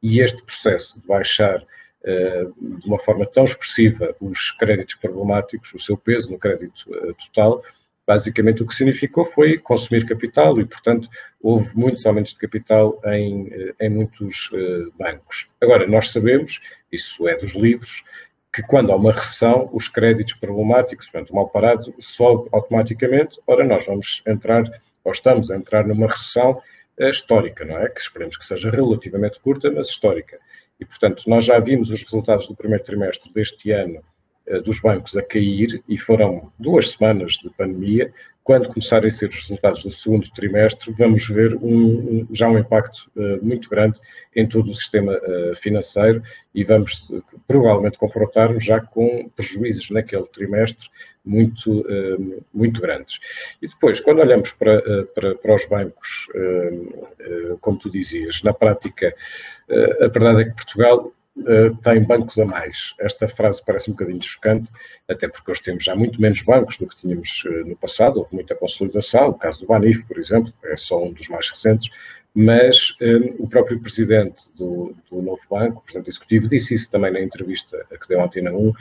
E 0.03 0.19
este 0.19 0.43
processo 0.43 0.99
de 0.99 1.07
baixar 1.07 1.59
uh, 1.59 1.65
de 2.07 2.87
uma 2.87 2.99
forma 2.99 3.25
tão 3.25 3.43
expressiva 3.43 4.15
os 4.21 4.51
créditos 4.51 4.95
problemáticos, 4.95 5.73
o 5.73 5.79
seu 5.79 5.97
peso 5.97 6.31
no 6.31 6.39
crédito 6.39 6.89
uh, 6.89 7.13
total, 7.25 7.61
basicamente 8.05 8.63
o 8.63 8.67
que 8.67 8.73
significou 8.73 9.25
foi 9.25 9.57
consumir 9.57 10.05
capital 10.05 10.57
e, 10.61 10.65
portanto, 10.65 11.09
houve 11.41 11.77
muitos 11.77 12.05
aumentos 12.05 12.33
de 12.33 12.39
capital 12.39 13.01
em, 13.05 13.49
eh, 13.51 13.75
em 13.81 13.89
muitos 13.89 14.49
uh, 14.53 14.89
bancos. 14.97 15.49
Agora, 15.59 15.85
nós 15.85 16.11
sabemos, 16.11 16.61
isso 16.89 17.27
é 17.27 17.35
dos 17.35 17.51
livros, 17.51 18.05
que 18.53 18.63
quando 18.63 18.93
há 18.93 18.95
uma 18.95 19.11
recessão, 19.11 19.69
os 19.73 19.89
créditos 19.89 20.35
problemáticos, 20.35 21.09
portanto, 21.09 21.35
mal 21.35 21.49
parado, 21.49 21.93
sobe 21.99 22.47
automaticamente. 22.53 23.37
Ora, 23.45 23.65
nós 23.65 23.85
vamos 23.85 24.23
entrar, 24.25 24.63
ou 25.03 25.11
estamos 25.11 25.51
a 25.51 25.57
entrar 25.57 25.85
numa 25.85 26.07
recessão 26.07 26.61
histórica, 26.97 27.65
não 27.65 27.77
é? 27.77 27.89
Que 27.89 27.99
esperemos 27.99 28.37
que 28.37 28.45
seja 28.45 28.69
relativamente 28.69 29.39
curta, 29.41 29.69
mas 29.69 29.89
histórica. 29.89 30.39
E, 30.79 30.85
portanto, 30.85 31.23
nós 31.27 31.45
já 31.45 31.59
vimos 31.59 31.91
os 31.91 32.01
resultados 32.01 32.47
do 32.47 32.55
primeiro 32.55 32.83
trimestre 32.83 33.31
deste 33.33 33.71
ano 33.71 34.01
uh, 34.47 34.61
dos 34.61 34.79
bancos 34.79 35.17
a 35.17 35.23
cair 35.23 35.83
e 35.87 35.97
foram 35.97 36.51
duas 36.57 36.91
semanas 36.91 37.33
de 37.33 37.49
pandemia, 37.51 38.13
quando 38.47 38.69
começarem 38.69 39.09
a 39.09 39.11
ser 39.11 39.27
os 39.27 39.35
resultados 39.35 39.83
do 39.83 39.91
segundo 39.91 40.31
trimestre, 40.31 40.93
vamos 40.93 41.27
ver 41.27 41.53
um, 41.55 42.25
já 42.31 42.47
um 42.47 42.57
impacto 42.57 43.11
uh, 43.13 43.45
muito 43.45 43.69
grande 43.69 43.99
em 44.33 44.47
todo 44.47 44.71
o 44.71 44.73
sistema 44.73 45.17
uh, 45.17 45.53
financeiro 45.57 46.23
e 46.55 46.63
vamos 46.63 47.09
uh, 47.09 47.21
provavelmente 47.45 47.97
confrontar-nos 47.97 48.63
já 48.63 48.79
com 48.79 49.29
prejuízos 49.35 49.89
naquele 49.89 50.23
trimestre 50.27 50.87
muito, 51.25 51.85
muito 52.53 52.79
grandes. 52.79 53.19
E 53.61 53.67
depois, 53.67 53.99
quando 53.99 54.19
olhamos 54.19 54.53
para, 54.53 54.81
para, 55.07 55.35
para 55.35 55.55
os 55.55 55.65
bancos, 55.65 56.25
como 57.59 57.77
tu 57.77 57.89
dizias, 57.89 58.41
na 58.43 58.53
prática, 58.53 59.13
a 59.99 60.07
verdade 60.07 60.43
é 60.43 60.45
que 60.45 60.55
Portugal 60.55 61.11
uh, 61.39 61.75
tem 61.83 62.03
bancos 62.03 62.37
a 62.39 62.45
mais. 62.45 62.93
Esta 62.99 63.27
frase 63.27 63.61
parece 63.65 63.89
um 63.89 63.93
bocadinho 63.93 64.21
chocante, 64.21 64.71
até 65.07 65.27
porque 65.27 65.51
hoje 65.51 65.63
temos 65.63 65.83
já 65.83 65.95
muito 65.95 66.21
menos 66.21 66.41
bancos 66.41 66.77
do 66.77 66.87
que 66.87 66.95
tínhamos 66.95 67.43
uh, 67.45 67.67
no 67.67 67.75
passado, 67.75 68.17
houve 68.17 68.33
muita 68.33 68.55
consolidação, 68.55 69.29
o 69.29 69.33
caso 69.33 69.61
do 69.61 69.67
Banif, 69.67 70.05
por 70.05 70.17
exemplo, 70.17 70.53
é 70.63 70.77
só 70.77 71.03
um 71.03 71.11
dos 71.11 71.27
mais 71.29 71.49
recentes, 71.49 71.89
mas 72.39 72.95
um, 73.01 73.05
eh, 73.05 73.31
o 73.39 73.47
próprio 73.47 73.79
presidente 73.79 74.43
do, 74.55 74.93
do, 75.09 75.23
novo 75.23 75.41
banco, 75.49 75.79
o 75.79 75.81
presidente 75.81 76.11
executivo, 76.11 76.47
disse 76.47 76.75
isso 76.75 76.91
também 76.91 77.11
na 77.11 77.19
entrevista 77.19 77.83
que 77.89 78.07
deu 78.07 78.19
ontem 78.19 78.43
na 78.43 78.51
1, 78.51 78.73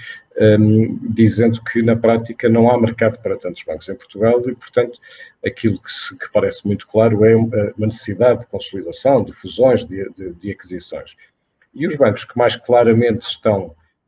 um, 0.58 0.98
dizendo 1.14 1.62
que 1.64 1.80
na 1.80 1.96
prática 1.96 2.50
não 2.50 2.70
há 2.70 2.78
mercado 2.78 3.18
para 3.22 3.34
tantos 3.38 3.62
bancos 3.62 3.88
em 3.88 3.94
Portugal 3.94 4.42
e, 4.46 4.54
portanto, 4.54 4.98
aquilo 5.42 5.80
que, 5.80 5.90
se, 5.90 6.14
que 6.18 6.30
parece 6.30 6.66
muito 6.66 6.86
claro 6.86 7.24
é 7.24 7.34
uma 7.34 7.86
necessidade 7.86 8.40
de 8.40 8.46
consolidação, 8.46 9.24
de 9.24 9.32
fusões, 9.32 9.86
de, 9.86 10.06
de, 10.10 10.34
de 10.34 10.50
aquisições. 10.50 11.16
E 11.76 11.86
os 11.86 11.94
bancos 11.94 12.24
que 12.24 12.36
mais 12.36 12.56
claramente 12.56 13.26
estão, 13.28 13.66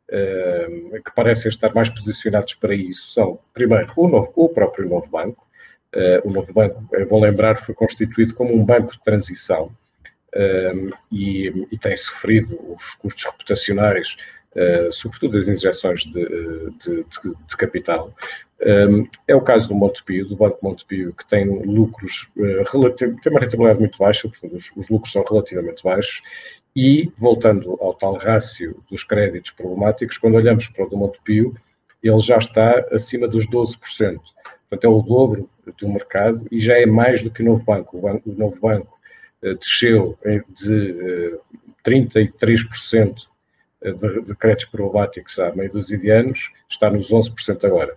uh, 0.09 1.03
que 1.03 1.15
parecem 1.15 1.51
estar 1.51 1.73
mais 1.75 1.91
posicionados 1.91 2.55
para 2.55 2.75
isso, 2.75 3.13
são, 3.13 3.39
primeiro, 3.53 3.93
o, 3.95 4.09
novo, 4.09 4.33
o 4.35 4.49
próprio 4.49 4.89
novo 4.89 5.07
banco. 5.07 5.47
Uh, 5.95 6.27
o 6.27 6.33
novo 6.33 6.53
banco, 6.53 6.83
é 6.95 7.05
bom 7.05 7.21
lembrar, 7.21 7.59
foi 7.59 7.75
constituído 7.75 8.35
como 8.35 8.55
um 8.55 8.65
banco 8.65 8.93
de 8.93 9.03
transição 9.03 9.67
uh, 10.35 10.97
e, 11.13 11.67
e, 11.71 11.79
tem 11.79 11.97
sofrido 11.97 12.59
os 12.75 12.95
custos 12.95 13.25
reputacionais, 13.25 14.17
sobretudo 14.91 15.37
as 15.37 15.47
injeções 15.47 16.01
de, 16.01 16.25
de, 16.81 17.05
de, 17.05 17.35
de 17.47 17.57
capital. 17.57 18.13
é 19.29 19.35
o 19.35 19.41
caso 19.41 19.69
do 19.69 19.75
Montepio, 19.75 20.27
do 20.27 20.35
Banco 20.35 20.59
Montepio, 20.63 21.15
que 21.15 21.29
tem 21.29 21.47
lucros, 21.65 22.29
tem 22.97 23.33
uma 23.33 23.41
rentabilidade 23.41 23.79
muito 23.79 23.99
baixa, 23.99 24.29
portanto 24.29 24.57
os, 24.57 24.73
os 24.75 24.89
lucros 24.89 25.13
são 25.13 25.23
relativamente 25.23 25.85
baixos 25.85 26.23
e, 26.78 27.12
voltando 27.18 27.76
ao 27.80 27.92
tal 27.92 28.14
rácio 28.14 28.80
dos 28.88 29.02
créditos 29.02 29.50
problemáticos, 29.50 30.16
quando 30.16 30.37
olhamos 30.37 30.68
para 30.68 30.85
o 30.85 30.88
do 30.88 30.97
Montepio, 30.97 31.56
ele 32.00 32.20
já 32.20 32.38
está 32.38 32.87
acima 32.92 33.26
dos 33.26 33.49
12%. 33.49 34.20
Portanto, 34.70 34.85
é 34.85 34.88
o 34.88 35.02
dobro 35.02 35.50
do 35.76 35.88
mercado 35.88 36.47
e 36.52 36.61
já 36.61 36.78
é 36.78 36.87
mais 36.87 37.20
do 37.20 37.32
que 37.32 37.42
o 37.42 37.44
novo 37.44 37.64
banco. 37.64 37.99
O, 37.99 38.00
banco, 38.02 38.30
o 38.30 38.32
novo 38.32 38.61
banco 38.61 38.97
uh, 39.42 39.56
desceu 39.56 40.16
de 40.25 40.92
uh, 41.32 41.40
33% 41.85 43.16
de, 43.82 44.23
de 44.23 44.37
créditos 44.37 44.66
problemáticos 44.66 45.37
há 45.40 45.52
meio 45.56 45.73
dúzia 45.73 45.99
de 45.99 46.11
anos, 46.11 46.52
está 46.70 46.88
nos 46.88 47.11
11% 47.11 47.64
agora. 47.64 47.97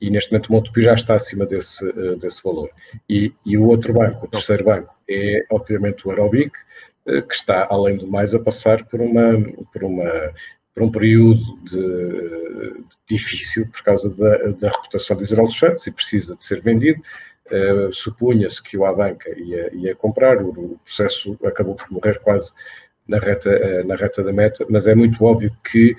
E 0.00 0.08
neste 0.08 0.30
momento 0.30 0.50
o 0.50 0.52
Montepio 0.52 0.84
já 0.84 0.94
está 0.94 1.16
acima 1.16 1.44
desse, 1.46 1.84
desse 2.18 2.40
valor. 2.44 2.70
E, 3.08 3.32
e, 3.44 3.58
o 3.58 3.66
outro 3.66 3.92
banco, 3.92 4.24
o 4.24 4.28
terceiro 4.28 4.64
banco, 4.64 4.94
é 5.08 5.44
obviamente 5.50 6.06
o 6.06 6.10
Aerobic, 6.10 6.52
eh, 6.99 6.99
que 7.28 7.34
está, 7.34 7.66
além 7.70 7.96
do 7.96 8.06
mais, 8.06 8.34
a 8.34 8.38
passar 8.38 8.84
por, 8.84 9.00
uma, 9.00 9.32
por, 9.72 9.84
uma, 9.84 10.32
por 10.74 10.82
um 10.82 10.90
período 10.90 11.40
de, 11.64 11.80
de 13.06 13.16
difícil 13.16 13.68
por 13.70 13.82
causa 13.82 14.14
da, 14.14 14.36
da 14.52 14.68
reputação 14.70 15.16
de 15.16 15.24
Israel 15.24 15.50
Santos 15.50 15.86
e 15.86 15.92
precisa 15.92 16.36
de 16.36 16.44
ser 16.44 16.60
vendido. 16.60 17.00
Uh, 17.46 17.92
Supunha-se 17.92 18.62
que 18.62 18.76
o 18.76 18.84
Abanca 18.84 19.28
ia, 19.36 19.74
ia 19.74 19.94
comprar, 19.96 20.40
o, 20.40 20.50
o, 20.50 20.78
processo 20.84 21.36
acabou 21.44 21.74
por 21.74 21.90
morrer 21.90 22.20
quase 22.20 22.52
na 23.08 23.18
reta, 23.18 23.50
uh, 23.50 23.86
na 23.86 23.96
reta 23.96 24.22
da 24.22 24.32
meta, 24.32 24.64
mas 24.70 24.86
é 24.86 24.94
muito 24.94 25.24
óbvio 25.24 25.52
que 25.64 25.96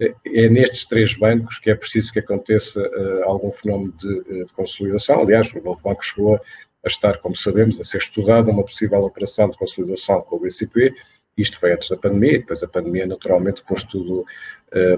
é 0.00 0.48
nestes 0.48 0.86
três 0.86 1.14
bancos 1.14 1.58
que 1.58 1.70
é 1.70 1.74
preciso 1.74 2.12
que 2.12 2.18
aconteça 2.18 2.82
algum 3.22 3.52
fenómeno 3.52 3.92
de, 3.92 4.44
de, 4.44 4.52
consolidação. 4.52 5.20
Aliás, 5.20 5.52
o 5.54 5.62
novo 5.62 5.80
banco 5.84 6.04
chegou 6.04 6.34
a 6.34 6.40
estar, 6.88 7.18
como 7.18 7.36
sabemos, 7.36 7.80
a 7.80 7.84
ser 7.84 7.98
estudada 7.98 8.50
uma 8.50 8.64
possível 8.64 9.02
operação 9.02 9.48
de 9.48 9.56
consolidação 9.56 10.20
com 10.22 10.36
o 10.36 10.40
BCP. 10.40 10.94
Isto 11.36 11.58
foi 11.58 11.72
antes 11.72 11.88
da 11.88 11.96
pandemia, 11.96 12.38
depois 12.38 12.62
a 12.62 12.68
pandemia 12.68 13.06
naturalmente 13.06 13.62
pôs 13.64 13.82
tudo, 13.82 14.24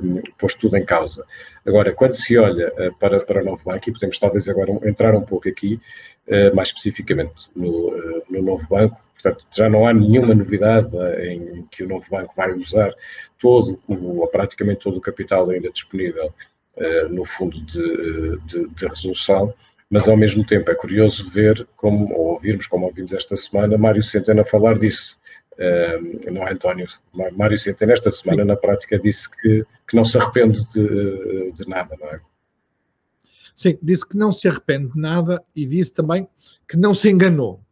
um, 0.02 0.20
pôs 0.38 0.54
tudo 0.54 0.76
em 0.76 0.84
causa. 0.84 1.24
Agora, 1.64 1.92
quando 1.92 2.14
se 2.14 2.36
olha 2.36 2.72
uh, 2.74 2.94
para, 2.98 3.20
para 3.20 3.40
o 3.40 3.44
novo 3.44 3.62
banco, 3.64 3.88
e 3.88 3.92
podemos 3.92 4.18
talvez 4.18 4.48
agora 4.48 4.70
entrar 4.86 5.14
um 5.14 5.22
pouco 5.22 5.48
aqui, 5.48 5.80
uh, 6.28 6.54
mais 6.54 6.68
especificamente 6.68 7.48
no, 7.54 7.88
uh, 7.88 8.22
no 8.28 8.42
novo 8.42 8.66
banco, 8.68 9.00
portanto, 9.14 9.46
já 9.50 9.68
não 9.68 9.86
há 9.86 9.94
nenhuma 9.94 10.34
novidade 10.34 10.94
em 11.24 11.66
que 11.70 11.82
o 11.82 11.88
novo 11.88 12.06
banco 12.10 12.34
vai 12.36 12.52
usar 12.52 12.92
todo, 13.40 13.80
ou 13.88 14.28
praticamente 14.28 14.80
todo 14.80 14.98
o 14.98 15.00
capital 15.00 15.48
ainda 15.48 15.70
disponível 15.70 16.32
no 17.08 17.24
fundo 17.24 17.58
de, 17.62 18.38
de, 18.44 18.68
de 18.68 18.86
resolução, 18.86 19.54
mas 19.90 20.08
ao 20.08 20.16
mesmo 20.16 20.44
tempo 20.44 20.70
é 20.70 20.74
curioso 20.74 21.28
ver 21.30 21.66
como, 21.76 22.12
ou 22.14 22.32
ouvirmos, 22.32 22.66
como 22.66 22.86
ouvimos 22.86 23.12
esta 23.12 23.36
semana, 23.36 23.78
Mário 23.78 24.02
Centeno 24.02 24.44
falar 24.44 24.78
disso. 24.78 25.16
Uh, 25.52 26.30
não 26.30 26.46
é 26.46 26.52
António, 26.52 26.86
Mário 27.34 27.58
Centeno 27.58 27.92
esta 27.92 28.10
semana 28.10 28.44
na 28.44 28.56
prática 28.56 28.98
disse 28.98 29.30
que, 29.30 29.64
que 29.88 29.96
não 29.96 30.04
se 30.04 30.18
arrepende 30.18 30.60
de, 30.70 31.52
de 31.52 31.66
nada, 31.66 31.96
não 31.98 32.08
é? 32.08 32.20
Sim, 33.54 33.78
disse 33.82 34.06
que 34.06 34.18
não 34.18 34.32
se 34.32 34.46
arrepende 34.46 34.92
de 34.92 35.00
nada 35.00 35.42
e 35.54 35.64
disse 35.64 35.94
também 35.94 36.28
que 36.68 36.76
não 36.76 36.92
se 36.92 37.08
enganou. 37.08 37.64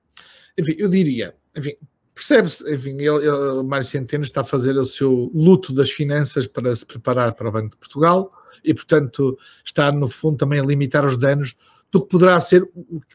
Enfim, 0.58 0.76
eu 0.78 0.88
diria, 0.88 1.34
enfim, 1.54 1.76
percebe-se, 2.14 2.74
enfim, 2.74 2.92
ele, 2.92 3.26
ele, 3.26 3.62
Mário 3.64 3.84
Centeno 3.84 4.24
está 4.24 4.40
a 4.40 4.44
fazer 4.44 4.74
o 4.76 4.86
seu 4.86 5.30
luto 5.34 5.74
das 5.74 5.90
finanças 5.90 6.46
para 6.46 6.74
se 6.74 6.86
preparar 6.86 7.34
para 7.34 7.48
o 7.50 7.52
Banco 7.52 7.70
de 7.70 7.76
Portugal 7.76 8.32
e, 8.64 8.72
portanto, 8.72 9.36
está, 9.62 9.92
no 9.92 10.08
fundo, 10.08 10.38
também 10.38 10.58
a 10.58 10.64
limitar 10.64 11.04
os 11.04 11.18
danos 11.18 11.54
do 11.94 12.02
que 12.02 12.08
poderá 12.08 12.40
ser 12.40 12.68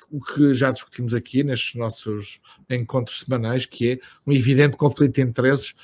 o 0.10 0.22
que 0.22 0.54
já 0.54 0.72
discutimos 0.72 1.14
aqui 1.14 1.44
nestes 1.44 1.76
nossos 1.76 2.40
encontros 2.70 3.20
semanais, 3.20 3.66
que 3.66 3.92
é 3.92 4.00
um 4.26 4.32
evidente 4.32 4.78
conflito 4.78 5.16
de 5.16 5.22
interesses 5.22 5.76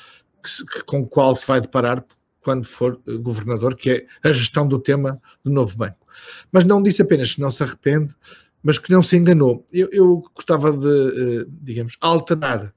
que, 0.41 0.81
com 0.85 1.01
o 1.01 1.05
qual 1.05 1.35
se 1.35 1.45
vai 1.45 1.59
deparar 1.59 2.05
quando 2.39 2.65
for 2.65 3.01
eh, 3.05 3.17
governador, 3.17 3.75
que 3.75 3.89
é 3.89 4.05
a 4.23 4.31
gestão 4.31 4.65
do 4.65 4.79
tema 4.79 5.21
do 5.43 5.51
novo 5.51 5.75
banco. 5.75 6.07
Mas 6.49 6.63
não 6.63 6.81
disse 6.81 7.01
apenas 7.01 7.35
que 7.35 7.41
não 7.41 7.51
se 7.51 7.63
arrepende, 7.63 8.15
mas 8.63 8.79
que 8.79 8.89
não 8.93 9.03
se 9.03 9.17
enganou. 9.17 9.67
Eu, 9.73 9.89
eu 9.91 10.23
gostava 10.33 10.71
de, 10.71 10.87
eh, 10.87 11.45
digamos, 11.49 11.97
alternar 11.99 12.73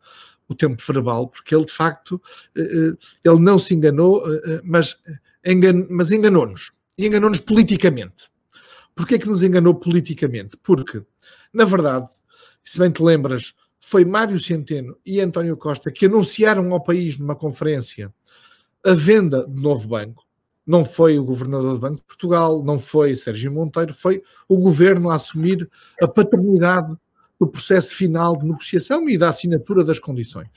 o 0.49 0.55
tempo 0.55 0.83
verbal, 0.85 1.29
porque 1.29 1.55
ele 1.55 1.65
de 1.65 1.73
facto 1.73 2.21
eh, 2.57 2.93
ele 3.23 3.39
não 3.39 3.57
se 3.57 3.73
enganou, 3.73 4.25
mas, 4.65 4.97
engan, 5.47 5.87
mas 5.89 6.11
enganou-nos. 6.11 6.73
E 6.99 7.07
enganou-nos 7.07 7.39
politicamente. 7.39 8.37
Porquê 8.99 9.15
é 9.15 9.19
que 9.21 9.29
nos 9.29 9.45
enganou 9.45 9.77
politicamente? 9.77 10.57
Porque, 10.61 11.01
na 11.53 11.65
verdade, 11.65 12.09
se 12.65 12.81
bem 12.81 12.91
te 12.91 13.01
lembras, 13.01 13.55
foi 13.79 14.05
Mário 14.05 14.41
Centeno 14.41 14.99
e 15.07 15.21
António 15.21 15.57
Costa 15.57 15.89
que 15.93 16.07
anunciaram 16.07 16.73
ao 16.73 16.83
país 16.83 17.17
numa 17.17 17.37
conferência 17.37 18.13
a 18.85 18.95
venda 18.95 19.47
do 19.47 19.63
novo 19.63 19.87
banco. 19.87 20.27
Não 20.67 20.85
foi 20.85 21.17
o 21.17 21.25
governador 21.25 21.75
do 21.75 21.79
Banco 21.79 21.99
de 21.99 22.03
Portugal, 22.03 22.65
não 22.65 22.77
foi 22.77 23.15
Sérgio 23.15 23.53
Monteiro, 23.53 23.95
foi 23.95 24.21
o 24.49 24.59
governo 24.59 25.11
a 25.11 25.15
assumir 25.15 25.71
a 26.03 26.09
paternidade 26.09 26.93
do 27.39 27.47
processo 27.47 27.95
final 27.95 28.37
de 28.37 28.47
negociação 28.47 29.09
e 29.09 29.17
da 29.17 29.29
assinatura 29.29 29.85
das 29.85 30.01
condições. 30.01 30.49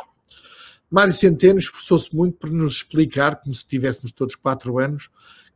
Mário 0.89 1.13
Centeno 1.13 1.59
esforçou-se 1.59 2.15
muito 2.15 2.39
por 2.39 2.49
nos 2.49 2.77
explicar, 2.77 3.35
como 3.35 3.53
se 3.53 3.67
tivéssemos 3.67 4.11
todos 4.11 4.33
quatro 4.33 4.79
anos, 4.79 5.11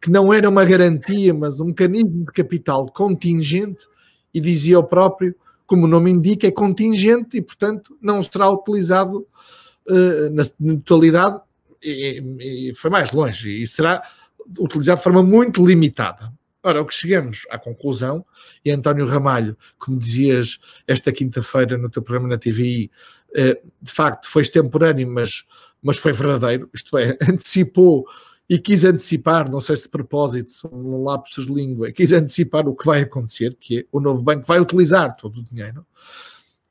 que 0.06 0.12
não 0.12 0.32
era 0.32 0.48
uma 0.48 0.64
garantia, 0.64 1.34
mas 1.34 1.60
um 1.60 1.66
mecanismo 1.66 2.26
de 2.26 2.32
capital 2.32 2.86
contingente, 2.92 3.88
e 4.32 4.40
dizia 4.40 4.78
o 4.78 4.84
próprio 4.84 5.36
como 5.66 5.86
o 5.86 5.88
nome 5.88 6.12
indica, 6.12 6.46
é 6.46 6.52
contingente 6.52 7.38
e, 7.38 7.42
portanto, 7.42 7.98
não 8.00 8.22
será 8.22 8.48
utilizado 8.52 9.26
uh, 9.90 10.30
na, 10.32 10.44
totalidade 10.78 11.42
e, 11.84 12.70
e, 12.70 12.76
foi 12.76 12.92
mais 12.92 13.12
longe 13.12 13.50
e 13.50 13.66
será 13.66 14.08
utilizado 14.60 15.00
de 15.00 15.04
forma 15.04 15.24
muito 15.24 15.66
limitada. 15.66 16.32
Ora, 16.62 16.84
o 16.84 16.86
que 16.86 16.94
chegamos 16.94 17.48
à 17.50 17.58
conclusão, 17.58 18.24
e 18.64 18.70
António 18.70 19.08
Ramalho, 19.08 19.58
como 19.80 19.98
dizias 19.98 20.60
esta 20.88 21.12
quinta-feira 21.12 21.80
no 21.80 21.90
teu 21.90 22.04
programa 22.04 22.30
na 22.30 22.38
TVI, 22.38 22.92
uh, 23.32 23.68
de 23.82 23.92
facto 23.92 24.30
foi 24.30 24.44
extemporâneo, 24.44 25.08
mas, 25.10 25.46
mas 25.82 25.98
foi 25.98 26.14
verdadeiro, 26.14 26.70
isto 26.72 26.96
é, 26.96 27.18
antecipou 27.28 28.06
e 28.50 28.60
quis 28.60 28.86
antecipar, 28.86 29.50
não 29.50 29.60
sei 29.60 29.76
se 29.76 29.84
de 29.84 29.90
propósito, 29.90 30.70
um 30.72 31.04
lapsus 31.04 31.48
de 31.48 31.54
língua, 31.54 31.92
quis 31.92 32.12
antecipar 32.12 32.68
o 32.68 32.76
que 32.76 32.86
vai 32.86 33.02
acontecer, 33.02 33.56
que 33.60 33.80
é 33.80 33.86
o 33.92 34.00
novo 34.00 34.22
banco 34.22 34.46
vai 34.46 34.60
utilizar 34.60 35.16
todo 35.16 35.40
o 35.40 35.44
dinheiro. 35.44 35.86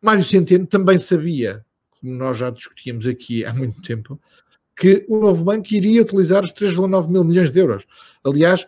Mário 0.00 0.24
Centeno 0.24 0.66
também 0.66 0.98
sabia, 0.98 1.64
como 2.00 2.14
nós 2.14 2.38
já 2.38 2.50
discutíamos 2.50 3.06
aqui 3.06 3.44
há 3.44 3.52
muito 3.52 3.80
tempo, 3.82 4.20
que 4.76 5.04
o 5.08 5.18
novo 5.18 5.44
banco 5.44 5.72
iria 5.72 6.02
utilizar 6.02 6.44
os 6.44 6.52
3,9 6.52 7.08
mil 7.08 7.24
milhões 7.24 7.50
de 7.50 7.58
euros. 7.58 7.84
Aliás, 8.22 8.66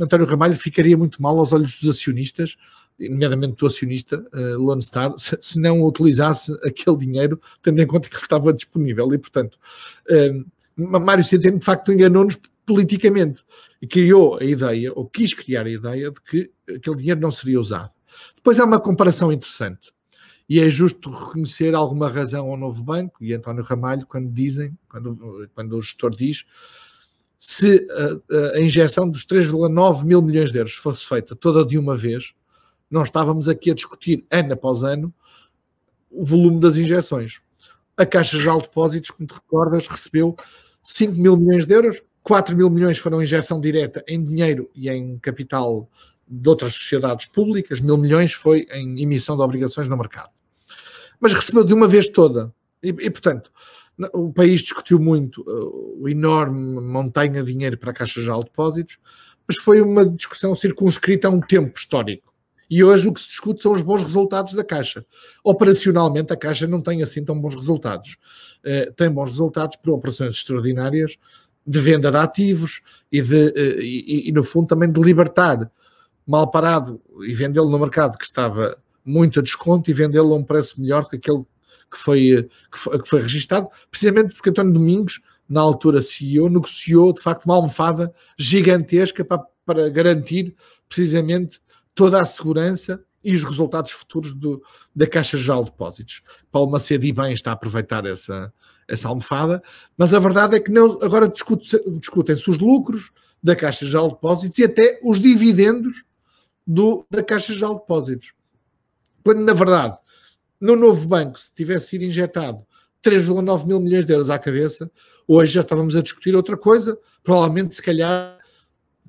António 0.00 0.26
Ramalho 0.26 0.54
ficaria 0.56 0.96
muito 0.96 1.20
mal 1.22 1.38
aos 1.38 1.52
olhos 1.52 1.78
dos 1.80 1.90
acionistas, 1.90 2.56
nomeadamente 2.98 3.56
do 3.56 3.66
acionista 3.66 4.24
uh, 4.32 4.58
Lone 4.58 4.82
Star, 4.82 5.14
se, 5.16 5.58
não 5.58 5.82
utilizasse 5.82 6.52
aquele 6.64 6.96
dinheiro, 6.98 7.40
tendo 7.62 7.80
em 7.80 7.86
conta 7.86 8.08
que 8.08 8.16
ele 8.16 8.22
estava 8.22 8.52
disponível. 8.52 9.12
E, 9.14 9.18
portanto, 9.18 9.58
uh, 10.10 10.44
Mário 10.80 11.24
Centeno 11.24 11.58
de 11.58 11.64
facto 11.64 11.92
enganou-nos 11.92 12.38
politicamente 12.64 13.44
e 13.82 13.86
criou 13.86 14.38
a 14.38 14.44
ideia, 14.44 14.92
ou 14.94 15.08
quis 15.08 15.34
criar 15.34 15.66
a 15.66 15.70
ideia, 15.70 16.10
de 16.10 16.20
que 16.20 16.50
aquele 16.68 16.96
dinheiro 16.96 17.20
não 17.20 17.30
seria 17.30 17.60
usado. 17.60 17.90
Depois 18.36 18.60
há 18.60 18.64
uma 18.64 18.80
comparação 18.80 19.32
interessante. 19.32 19.92
E 20.48 20.58
é 20.58 20.68
justo 20.68 21.10
reconhecer 21.10 21.74
alguma 21.74 22.08
razão 22.08 22.50
ao 22.50 22.56
novo 22.56 22.82
banco 22.82 23.22
e 23.22 23.32
António 23.32 23.62
Ramalho 23.62 24.04
quando 24.06 24.28
dizem, 24.32 24.76
quando, 24.88 25.48
quando 25.54 25.76
o 25.76 25.82
gestor 25.82 26.14
diz, 26.14 26.44
se 27.38 27.86
a, 28.30 28.56
a 28.56 28.60
injeção 28.60 29.08
dos 29.08 29.24
3,9 29.24 30.04
mil 30.04 30.20
milhões 30.20 30.50
de 30.50 30.58
euros 30.58 30.74
fosse 30.74 31.06
feita 31.06 31.36
toda 31.36 31.64
de 31.64 31.78
uma 31.78 31.96
vez, 31.96 32.34
não 32.90 33.02
estávamos 33.02 33.48
aqui 33.48 33.70
a 33.70 33.74
discutir 33.74 34.26
ano 34.30 34.52
após 34.52 34.82
ano 34.82 35.14
o 36.10 36.24
volume 36.24 36.58
das 36.58 36.76
injeções. 36.76 37.40
A 37.96 38.04
Caixa 38.04 38.36
de 38.36 38.44
Depósitos, 38.44 39.10
como 39.10 39.28
te 39.28 39.34
recordas, 39.34 39.86
recebeu 39.86 40.36
5 40.82 41.14
mil 41.14 41.36
milhões 41.36 41.66
de 41.66 41.74
euros, 41.74 42.02
4 42.22 42.56
mil 42.56 42.70
milhões 42.70 42.98
foram 42.98 43.22
injeção 43.22 43.60
direta 43.60 44.04
em 44.06 44.22
dinheiro 44.22 44.70
e 44.74 44.88
em 44.88 45.18
capital 45.18 45.88
de 46.28 46.48
outras 46.48 46.74
sociedades 46.74 47.26
públicas, 47.26 47.80
mil 47.80 47.96
milhões 47.96 48.32
foi 48.32 48.66
em 48.72 49.02
emissão 49.02 49.36
de 49.36 49.42
obrigações 49.42 49.88
no 49.88 49.96
mercado. 49.96 50.30
Mas 51.18 51.32
recebeu 51.32 51.64
de 51.64 51.74
uma 51.74 51.88
vez 51.88 52.08
toda. 52.08 52.52
E, 52.82 52.88
e 52.88 53.10
portanto, 53.10 53.50
o 54.12 54.32
país 54.32 54.60
discutiu 54.60 54.98
muito 54.98 55.42
uh, 55.42 56.02
o 56.02 56.08
enorme 56.08 56.80
montanha 56.80 57.42
de 57.42 57.52
dinheiro 57.52 57.76
para 57.76 57.90
a 57.90 57.94
Caixa 57.94 58.22
de 58.22 58.26
Depósitos, 58.28 58.98
mas 59.46 59.56
foi 59.58 59.80
uma 59.80 60.06
discussão 60.06 60.54
circunscrita 60.54 61.28
a 61.28 61.30
um 61.30 61.40
tempo 61.40 61.76
histórico. 61.76 62.29
E 62.70 62.84
hoje 62.84 63.08
o 63.08 63.12
que 63.12 63.20
se 63.20 63.26
discute 63.26 63.62
são 63.62 63.72
os 63.72 63.82
bons 63.82 64.02
resultados 64.04 64.54
da 64.54 64.62
Caixa. 64.62 65.04
Operacionalmente, 65.42 66.32
a 66.32 66.36
Caixa 66.36 66.68
não 66.68 66.80
tem 66.80 67.02
assim 67.02 67.24
tão 67.24 67.38
bons 67.38 67.56
resultados. 67.56 68.16
Uh, 68.64 68.92
tem 68.92 69.10
bons 69.10 69.30
resultados 69.30 69.76
por 69.76 69.92
operações 69.92 70.36
extraordinárias 70.36 71.16
de 71.66 71.80
venda 71.80 72.10
de 72.10 72.16
ativos 72.16 72.80
e, 73.10 73.20
de, 73.20 73.46
uh, 73.48 73.80
e, 73.80 74.28
e, 74.28 74.32
no 74.32 74.44
fundo, 74.44 74.68
também 74.68 74.90
de 74.90 75.00
libertar 75.00 75.70
mal 76.24 76.48
parado 76.48 77.00
e 77.22 77.34
vendê-lo 77.34 77.68
no 77.68 77.78
mercado 77.78 78.16
que 78.16 78.24
estava 78.24 78.78
muito 79.04 79.40
a 79.40 79.42
desconto 79.42 79.90
e 79.90 79.94
vendê-lo 79.94 80.32
a 80.32 80.36
um 80.36 80.44
preço 80.44 80.80
melhor 80.80 81.08
que 81.08 81.16
aquele 81.16 81.44
que 81.90 81.98
foi, 81.98 82.48
que 82.70 82.78
foi, 82.78 82.98
que 83.00 83.08
foi 83.08 83.20
registado, 83.20 83.68
precisamente 83.90 84.34
porque 84.34 84.50
António 84.50 84.72
Domingos, 84.72 85.20
na 85.48 85.60
altura 85.60 86.00
CEO, 86.00 86.48
negociou 86.48 87.12
de 87.12 87.20
facto 87.20 87.46
uma 87.46 87.56
almofada 87.56 88.14
gigantesca 88.38 89.24
para, 89.24 89.42
para 89.66 89.88
garantir 89.88 90.54
precisamente 90.88 91.60
toda 91.94 92.20
a 92.20 92.24
segurança 92.24 93.04
e 93.22 93.34
os 93.34 93.44
resultados 93.44 93.92
futuros 93.92 94.34
do, 94.34 94.62
da 94.94 95.06
Caixa 95.06 95.36
Geral 95.36 95.64
de 95.64 95.70
Depósitos. 95.70 96.22
Paulo 96.50 96.70
Macedo 96.70 97.04
e 97.04 97.12
bem 97.12 97.32
está 97.32 97.50
a 97.50 97.54
aproveitar 97.54 98.06
essa, 98.06 98.52
essa 98.88 99.08
almofada, 99.08 99.62
mas 99.96 100.14
a 100.14 100.18
verdade 100.18 100.56
é 100.56 100.60
que 100.60 100.70
não, 100.70 100.98
agora 101.02 101.28
discutem-se 101.28 102.50
os 102.50 102.58
lucros 102.58 103.12
da 103.42 103.54
Caixa 103.54 103.86
Geral 103.86 104.08
de 104.08 104.14
Depósitos 104.14 104.58
e 104.58 104.64
até 104.64 105.00
os 105.02 105.20
dividendos 105.20 106.04
do, 106.66 107.06
da 107.10 107.22
Caixa 107.22 107.52
Geral 107.52 107.74
de 107.74 107.80
Depósitos. 107.80 108.34
Quando, 109.22 109.40
na 109.40 109.52
verdade, 109.52 109.98
no 110.60 110.76
novo 110.76 111.06
banco, 111.06 111.38
se 111.38 111.54
tivesse 111.54 111.88
sido 111.88 112.04
injetado 112.04 112.66
3,9 113.02 113.66
mil 113.66 113.80
milhões 113.80 114.06
de 114.06 114.12
euros 114.12 114.30
à 114.30 114.38
cabeça, 114.38 114.90
hoje 115.26 115.52
já 115.52 115.60
estávamos 115.62 115.96
a 115.96 116.02
discutir 116.02 116.34
outra 116.34 116.56
coisa, 116.56 116.98
provavelmente, 117.22 117.74
se 117.74 117.82
calhar, 117.82 118.38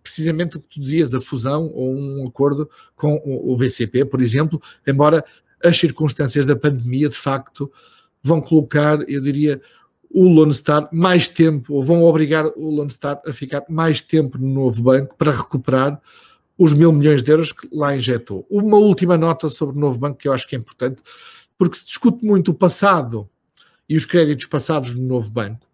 precisamente 0.02 0.58
o 0.58 0.60
que 0.60 0.68
tu 0.68 0.80
dizias, 0.80 1.14
a 1.14 1.22
fusão 1.22 1.72
ou 1.74 1.96
um 1.96 2.28
acordo 2.28 2.70
com 2.96 3.22
o 3.26 3.56
BCP, 3.56 4.06
por 4.06 4.22
exemplo, 4.22 4.62
embora 4.86 5.24
as 5.64 5.78
circunstâncias 5.78 6.46
da 6.46 6.56
pandemia 6.56 7.10
de 7.10 7.16
facto 7.16 7.72
vão 8.24 8.42
colocar, 8.42 9.00
eu 9.10 9.22
diria, 9.22 9.62
o 10.10 10.28
Lone 10.28 10.54
Star 10.54 10.90
mais 10.92 11.28
tempo, 11.28 11.74
ou 11.74 11.84
vão 11.84 12.04
obrigar 12.04 12.46
o 12.56 12.70
Lone 12.70 12.92
Star 12.92 13.22
a 13.26 13.32
ficar 13.32 13.64
mais 13.70 14.02
tempo 14.02 14.38
no 14.38 14.48
novo 14.48 14.82
banco 14.82 15.16
para 15.16 15.32
recuperar 15.32 16.00
os 16.58 16.74
mil 16.74 16.92
milhões 16.92 17.24
de 17.24 17.32
euros 17.32 17.52
que 17.52 17.68
lá 17.72 17.96
injetou. 17.96 18.46
Uma 18.50 18.78
última 18.78 19.18
nota 19.18 19.50
sobre 19.50 19.78
o 19.78 19.80
novo 19.80 19.98
banco 19.98 20.18
que 20.18 20.28
eu 20.28 20.34
acho 20.34 20.48
que 20.48 20.56
é 20.56 20.60
importante, 20.60 21.02
porque 21.58 21.78
se 21.78 21.86
discute 21.86 22.24
muito 22.26 22.52
o 22.52 22.54
passado 22.54 23.28
e 23.88 23.96
os 23.96 24.06
créditos 24.06 24.46
passados 24.46 24.94
no 24.94 25.04
novo 25.04 25.32
banco, 25.32 25.66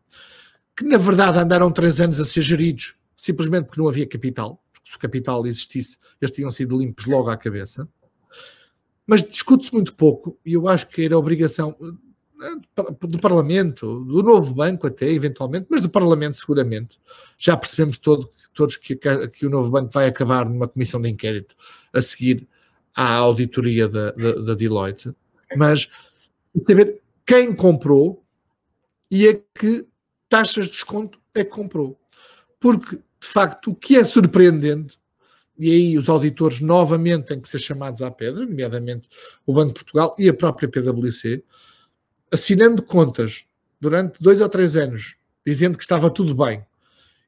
que 0.75 0.85
na 0.85 0.97
verdade 0.97 1.39
andaram 1.39 1.71
três 1.71 1.99
anos 1.99 2.19
a 2.19 2.25
ser 2.25 2.41
geridos 2.41 2.96
simplesmente 3.17 3.65
porque 3.65 3.81
não 3.81 3.89
havia 3.89 4.07
capital, 4.07 4.63
porque 4.71 4.89
se 4.89 4.95
o 4.95 4.99
capital 4.99 5.45
existisse, 5.47 5.97
eles 6.21 6.33
tinham 6.33 6.51
sido 6.51 6.77
limpos 6.77 7.05
logo 7.05 7.29
à 7.29 7.35
cabeça. 7.35 7.89
Mas 9.05 9.23
discute-se 9.23 9.73
muito 9.73 9.95
pouco, 9.95 10.37
e 10.45 10.53
eu 10.53 10.67
acho 10.67 10.87
que 10.87 11.03
era 11.03 11.17
obrigação 11.17 11.75
eh, 11.81 11.97
do 13.07 13.19
Parlamento, 13.19 14.03
do 14.05 14.21
novo 14.21 14.53
banco 14.53 14.85
até, 14.85 15.09
eventualmente, 15.09 15.67
mas 15.69 15.81
do 15.81 15.89
Parlamento 15.89 16.37
seguramente. 16.37 16.99
Já 17.37 17.57
percebemos 17.57 17.97
todo, 17.97 18.29
todos 18.53 18.77
que, 18.77 18.95
que 18.95 19.45
o 19.45 19.49
novo 19.49 19.71
banco 19.71 19.91
vai 19.91 20.07
acabar 20.07 20.47
numa 20.47 20.67
comissão 20.67 21.01
de 21.01 21.09
inquérito 21.09 21.55
a 21.91 22.01
seguir 22.01 22.47
à 22.93 23.13
auditoria 23.13 23.87
da, 23.87 24.11
da, 24.11 24.31
da 24.33 24.53
Deloitte, 24.53 25.13
mas 25.55 25.89
saber 26.63 27.01
quem 27.25 27.55
comprou 27.55 28.23
e 29.09 29.27
a 29.27 29.35
que 29.57 29.87
taxas 30.27 30.65
de 30.65 30.71
desconto 30.71 31.19
é 31.33 31.43
que 31.43 31.49
comprou. 31.49 31.99
Porque 32.59 32.99
de 33.27 33.33
facto, 33.33 33.71
o 33.71 33.75
que 33.75 33.97
é 33.97 34.05
surpreendente, 34.05 34.97
e 35.59 35.69
aí 35.69 35.97
os 35.97 36.07
auditores 36.07 36.61
novamente 36.61 37.25
têm 37.25 37.41
que 37.41 37.49
ser 37.49 37.59
chamados 37.59 38.01
à 38.01 38.09
pedra, 38.09 38.45
nomeadamente 38.45 39.09
o 39.45 39.53
Banco 39.53 39.73
de 39.73 39.83
Portugal 39.83 40.15
e 40.17 40.29
a 40.29 40.33
própria 40.33 40.69
PwC, 40.69 41.43
assinando 42.31 42.81
contas 42.81 43.43
durante 43.81 44.21
dois 44.21 44.39
ou 44.39 44.47
três 44.47 44.77
anos, 44.77 45.17
dizendo 45.45 45.77
que 45.77 45.83
estava 45.83 46.09
tudo 46.09 46.33
bem, 46.33 46.65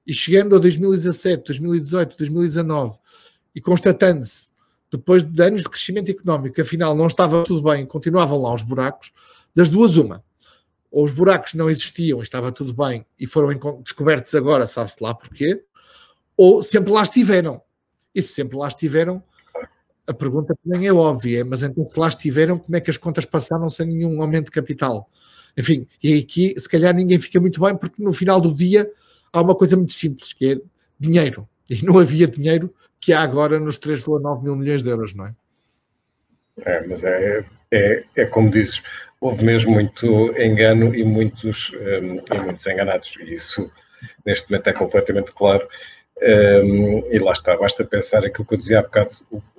e 0.07 0.13
chegando 0.13 0.55
a 0.55 0.59
2017, 0.59 1.43
2018, 1.47 2.17
2019, 2.17 2.97
e 3.53 3.59
constatando-se 3.59 4.47
depois 4.89 5.23
de 5.23 5.43
anos 5.43 5.61
de 5.61 5.69
crescimento 5.69 6.09
económico, 6.09 6.61
afinal 6.61 6.95
não 6.95 7.07
estava 7.07 7.43
tudo 7.43 7.61
bem, 7.61 7.85
continuavam 7.85 8.41
lá 8.41 8.53
os 8.53 8.61
buracos, 8.61 9.11
das 9.53 9.69
duas, 9.69 9.97
uma. 9.97 10.23
Ou 10.89 11.03
os 11.03 11.11
buracos 11.11 11.53
não 11.53 11.69
existiam, 11.69 12.21
estava 12.21 12.51
tudo 12.51 12.73
bem 12.73 13.05
e 13.19 13.27
foram 13.27 13.49
descobertos 13.83 14.33
agora, 14.33 14.65
sabe-se 14.65 14.97
lá 15.01 15.13
porquê, 15.13 15.63
ou 16.39 16.63
sempre 16.63 16.89
lá 16.93 17.03
estiveram. 17.03 17.61
E 18.15 18.21
se 18.21 18.29
sempre 18.29 18.55
lá 18.55 18.69
estiveram, 18.69 19.21
a 20.07 20.13
pergunta 20.13 20.57
também 20.63 20.87
é 20.87 20.93
óbvia, 20.93 21.43
mas 21.43 21.63
então 21.63 21.85
se 21.85 21.99
lá 21.99 22.07
estiveram, 22.07 22.57
como 22.57 22.77
é 22.77 22.79
que 22.79 22.89
as 22.89 22.95
contas 22.95 23.25
passaram 23.25 23.69
sem 23.69 23.87
nenhum 23.87 24.21
aumento 24.21 24.45
de 24.45 24.51
capital? 24.51 25.09
Enfim, 25.57 25.85
e 26.01 26.17
aqui 26.17 26.57
se 26.57 26.69
calhar 26.69 26.95
ninguém 26.95 27.19
fica 27.19 27.41
muito 27.41 27.59
bem, 27.59 27.75
porque 27.75 28.01
no 28.01 28.13
final 28.13 28.39
do 28.39 28.53
dia 28.53 28.89
há 29.33 29.41
uma 29.41 29.53
coisa 29.53 29.75
muito 29.75 29.91
simples, 29.91 30.31
que 30.31 30.53
é 30.53 30.61
dinheiro. 30.97 31.45
E 31.69 31.83
não 31.83 31.99
havia 31.99 32.25
dinheiro 32.25 32.73
que 33.01 33.11
há 33.11 33.19
agora 33.19 33.59
nos 33.59 33.77
3,9 33.77 34.41
mil 34.41 34.55
milhões 34.55 34.81
de 34.81 34.89
euros, 34.89 35.13
não 35.13 35.25
é? 35.25 35.35
É, 36.63 36.87
mas 36.87 37.03
é, 37.03 37.45
é, 37.69 38.03
é 38.15 38.25
como 38.25 38.49
dizes, 38.49 38.81
houve 39.19 39.43
mesmo 39.43 39.73
muito 39.73 40.07
engano 40.41 40.95
e 40.95 41.03
muitos, 41.03 41.69
um, 41.73 42.33
e 42.33 42.39
muitos 42.39 42.65
enganados, 42.65 43.13
e 43.19 43.33
isso 43.33 43.69
neste 44.25 44.49
momento 44.49 44.67
é 44.67 44.73
completamente 44.73 45.33
claro. 45.33 45.67
Um, 46.21 46.99
e 47.11 47.17
lá 47.19 47.31
está, 47.31 47.55
basta 47.55 47.85
pensar 47.85 48.25
aquilo 48.25 48.45
que 48.45 48.53
eu 48.53 48.57
dizia 48.57 48.79
há 48.79 48.83
bocado: 48.83 49.11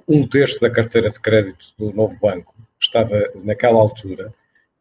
um 0.06 0.26
terço 0.28 0.60
da 0.60 0.70
carteira 0.70 1.10
de 1.10 1.18
crédito 1.18 1.66
do 1.78 1.92
novo 1.92 2.18
banco 2.20 2.54
estava, 2.80 3.30
naquela 3.36 3.78
altura, 3.78 4.32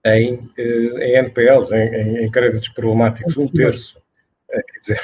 em, 0.05 0.49
eh, 0.57 1.07
em 1.07 1.15
NPLs, 1.17 1.73
em, 1.73 2.25
em 2.25 2.31
créditos 2.31 2.69
problemáticos, 2.69 3.37
um 3.37 3.47
terço. 3.47 4.01
É, 4.51 4.61
quer 4.61 4.79
dizer, 4.79 5.01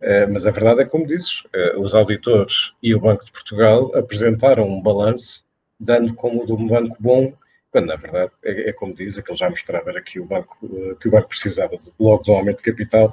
é, 0.00 0.26
mas 0.28 0.46
a 0.46 0.50
verdade 0.50 0.82
é 0.82 0.84
como 0.84 1.06
dizes, 1.06 1.42
os 1.76 1.94
auditores 1.94 2.72
e 2.82 2.94
o 2.94 3.00
Banco 3.00 3.24
de 3.24 3.32
Portugal 3.32 3.90
apresentaram 3.94 4.68
um 4.68 4.80
balanço 4.80 5.42
dando 5.80 6.14
como 6.14 6.44
de 6.44 6.52
um 6.52 6.66
banco 6.66 6.96
bom, 7.00 7.32
quando 7.70 7.86
na 7.86 7.96
verdade 7.96 8.32
é, 8.44 8.70
é 8.70 8.72
como 8.72 8.94
diz, 8.94 9.18
aquele 9.18 9.38
já 9.38 9.48
mostrava 9.48 9.90
era 9.90 10.02
que 10.02 10.18
o 10.20 10.24
banco 10.24 10.56
que 11.00 11.08
o 11.08 11.10
banco 11.10 11.28
precisava 11.28 11.76
de, 11.76 11.90
logo 11.98 12.22
do 12.24 12.32
aumento 12.32 12.58
de 12.58 12.64
capital 12.64 13.12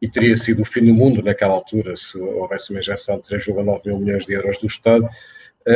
e 0.00 0.08
teria 0.08 0.36
sido 0.36 0.62
o 0.62 0.64
fim 0.64 0.84
do 0.84 0.94
mundo 0.94 1.22
naquela 1.22 1.54
altura 1.54 1.96
se 1.96 2.18
houvesse 2.18 2.70
uma 2.70 2.80
injeção 2.80 3.18
de 3.18 3.24
3,9 3.24 3.86
mil 3.86 3.98
milhões 3.98 4.26
de 4.26 4.34
euros 4.34 4.58
do 4.58 4.66
Estado, 4.66 5.08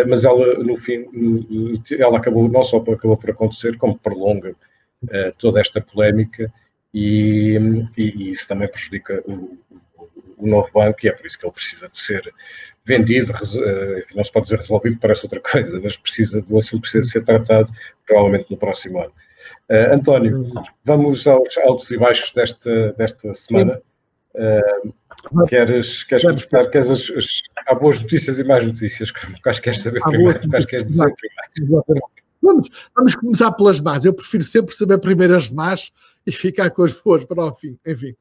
mas 0.06 0.24
ela 0.24 0.54
no 0.62 0.76
fim 0.76 1.06
ela 1.98 2.18
acabou 2.18 2.48
não 2.48 2.62
só 2.62 2.78
acabou 2.78 3.16
por 3.16 3.30
acontecer 3.30 3.76
como 3.78 3.98
prolonga 3.98 4.54
toda 5.38 5.60
esta 5.60 5.80
polémica 5.80 6.52
e, 6.92 7.58
e, 7.96 8.02
e 8.02 8.30
isso 8.30 8.46
também 8.46 8.68
prejudica 8.68 9.22
o, 9.26 9.58
o, 10.38 10.46
novo 10.46 10.70
banco 10.72 10.98
e 11.04 11.08
é 11.08 11.12
por 11.12 11.26
isso 11.26 11.38
que 11.38 11.46
ele 11.46 11.52
precisa 11.52 11.88
de 11.88 11.98
ser 11.98 12.32
vendido, 12.84 13.32
eh, 13.32 13.98
enfim, 14.00 14.16
não 14.16 14.24
se 14.24 14.32
pode 14.32 14.44
dizer 14.44 14.58
resolvido, 14.58 14.98
parece 14.98 15.24
outra 15.24 15.40
coisa, 15.44 15.80
mas 15.82 15.96
precisa, 15.96 16.44
o 16.48 16.58
assunto 16.58 16.82
precisa 16.82 17.10
ser 17.10 17.24
tratado 17.24 17.70
provavelmente 18.06 18.50
no 18.50 18.56
próximo 18.56 19.00
ano. 19.02 19.12
Uh, 19.70 19.94
António, 19.94 20.50
vamos 20.84 21.26
aos 21.26 21.56
altos 21.58 21.90
e 21.90 21.96
baixos 21.96 22.32
desta, 22.32 22.92
desta 22.94 23.32
semana. 23.34 23.80
Uh, 24.34 25.46
queres, 25.46 26.04
queres 26.04 26.24
começar? 26.24 26.66
Queres 26.70 26.90
as, 26.90 27.10
as, 27.10 27.26
há 27.66 27.74
boas 27.74 28.00
notícias 28.00 28.38
e 28.38 28.44
mais 28.44 28.64
notícias? 28.64 29.10
Quais 29.42 29.60
queres 29.60 29.80
saber 29.80 30.00
há 30.02 30.08
primeiro? 30.08 30.48
Quais 30.50 30.66
queres 30.66 30.86
dizer 30.86 31.14
primeiro? 31.54 31.84
Vamos, 32.42 32.68
vamos 32.94 33.14
começar 33.14 33.52
pelas 33.52 33.80
más. 33.80 34.04
Eu 34.04 34.14
prefiro 34.14 34.44
sempre 34.44 34.74
saber 34.74 34.98
primeiro 34.98 35.36
as 35.36 35.50
más 35.50 35.92
e 36.26 36.32
ficar 36.32 36.70
com 36.70 36.82
as 36.82 36.92
boas 36.92 37.24
para 37.24 37.44
o 37.44 37.52
fim. 37.52 37.78
Enfim, 37.86 38.14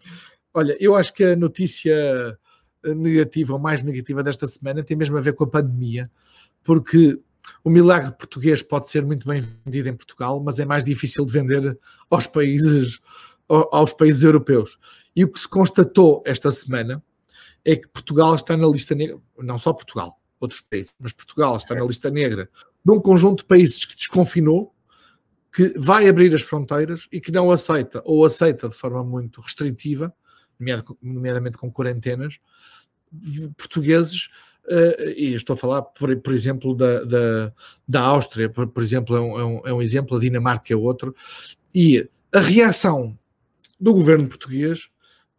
olha, 0.54 0.76
eu 0.80 0.96
acho 0.96 1.14
que 1.14 1.24
a 1.24 1.36
notícia 1.36 2.38
negativa 2.84 3.54
ou 3.54 3.60
mais 3.60 3.82
negativa 3.82 4.24
desta 4.24 4.48
semana 4.48 4.84
tem 4.84 4.96
mesmo 4.96 5.18
a 5.18 5.22
ver 5.22 5.34
com 5.34 5.44
a 5.44 5.50
pandemia, 5.50 6.10
porque 6.64 7.20
o 7.64 7.70
milagre 7.70 8.12
português 8.12 8.62
pode 8.62 8.90
ser 8.90 9.06
muito 9.06 9.28
bem 9.28 9.42
vendido 9.66 9.90
em 9.90 9.96
Portugal, 9.96 10.42
mas 10.44 10.60
é 10.60 10.66
mais 10.66 10.84
difícil 10.84 11.26
de 11.26 11.34
vender 11.34 11.78
aos 12.10 12.28
países 12.28 13.00
aos 13.50 13.94
países 13.94 14.24
europeus. 14.24 14.78
E 15.16 15.24
o 15.24 15.32
que 15.32 15.40
se 15.40 15.48
constatou 15.48 16.22
esta 16.26 16.52
semana 16.52 17.02
é 17.64 17.76
que 17.76 17.88
Portugal 17.88 18.36
está 18.36 18.56
na 18.58 18.68
lista 18.68 18.94
negra, 18.94 19.18
não 19.38 19.58
só 19.58 19.74
Portugal, 19.74 20.20
outros 20.40 20.62
países, 20.62 20.94
mas 21.00 21.14
Portugal 21.14 21.56
está 21.56 21.74
na 21.74 21.86
lista 21.86 22.10
negra 22.10 22.50
de 22.84 22.92
um 22.92 23.00
conjunto 23.00 23.40
de 23.40 23.46
países 23.46 23.86
que 23.86 23.96
desconfinou, 23.96 24.74
que 25.52 25.74
vai 25.80 26.08
abrir 26.08 26.34
as 26.34 26.42
fronteiras 26.42 27.08
e 27.12 27.20
que 27.20 27.32
não 27.32 27.50
aceita, 27.50 28.02
ou 28.06 28.26
aceita 28.26 28.70
de 28.70 28.76
forma 28.76 29.04
muito 29.04 29.42
restritiva, 29.42 30.14
nomeadamente 31.02 31.58
com 31.58 31.72
quarentenas, 31.72 32.40
portugueses, 33.58 34.30
uh, 34.66 35.10
e 35.16 35.34
estou 35.34 35.54
a 35.54 35.58
falar, 35.58 35.82
por, 35.82 36.16
por 36.18 36.34
exemplo, 36.34 36.76
da, 36.76 37.04
da, 37.04 37.54
da 37.88 38.02
Áustria, 38.02 38.50
por, 38.50 38.68
por 38.68 38.84
exemplo, 38.84 39.16
é 39.16 39.22
um, 39.22 39.40
é, 39.40 39.46
um, 39.46 39.62
é 39.68 39.74
um 39.74 39.82
exemplo, 39.82 40.18
a 40.18 40.20
Dinamarca 40.20 40.74
é 40.74 40.76
outro, 40.76 41.16
e 41.74 42.08
a 42.34 42.40
reação 42.40 43.18
do 43.80 43.94
governo 43.94 44.28
português 44.28 44.90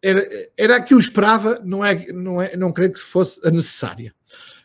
era, 0.01 0.27
era 0.57 0.75
a 0.77 0.81
que 0.81 0.93
eu 0.93 0.99
esperava, 0.99 1.59
não, 1.63 1.83
é, 1.83 2.05
não, 2.11 2.41
é, 2.41 2.55
não 2.55 2.71
creio 2.71 2.93
que 2.93 2.99
fosse 2.99 3.39
a 3.45 3.51
necessária. 3.51 4.13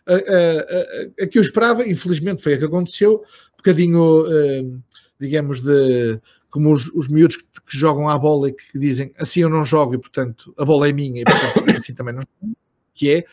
A, 0.06 0.14
a, 0.14 1.24
a, 1.24 1.26
que 1.26 1.38
eu 1.38 1.42
esperava, 1.42 1.88
infelizmente 1.88 2.42
foi 2.42 2.54
a 2.54 2.58
que 2.58 2.64
aconteceu, 2.64 3.24
um 3.54 3.56
bocadinho, 3.56 4.22
uh, 4.26 4.82
digamos, 5.18 5.60
de 5.60 6.20
como 6.54 6.70
os, 6.70 6.86
os 6.94 7.08
miúdos 7.08 7.38
que, 7.38 7.44
que, 7.68 7.76
jogam 7.76 8.08
à 8.08 8.16
bola 8.16 8.48
e 8.48 8.52
que 8.52 8.78
dizem 8.78 9.12
assim 9.18 9.40
eu 9.40 9.48
não 9.48 9.64
jogo 9.64 9.96
e 9.96 9.98
portanto 9.98 10.54
a 10.56 10.64
bola 10.64 10.88
é 10.88 10.92
minha 10.92 11.22
e 11.22 11.24
portanto 11.24 11.68
assim 11.76 11.92
também 11.92 12.14
não 12.14 12.22
jogo, 12.22 12.56
que 12.94 13.10
é 13.10 13.24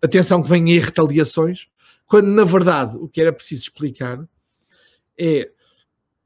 atenção 0.00 0.42
que 0.42 0.48
vem 0.48 0.64
aí 0.64 0.78
retaliações, 0.78 1.68
quando 2.06 2.28
na 2.28 2.42
verdade 2.42 2.96
o 2.96 3.06
que 3.06 3.20
era 3.20 3.34
preciso 3.34 3.64
explicar 3.64 4.26
é 5.18 5.50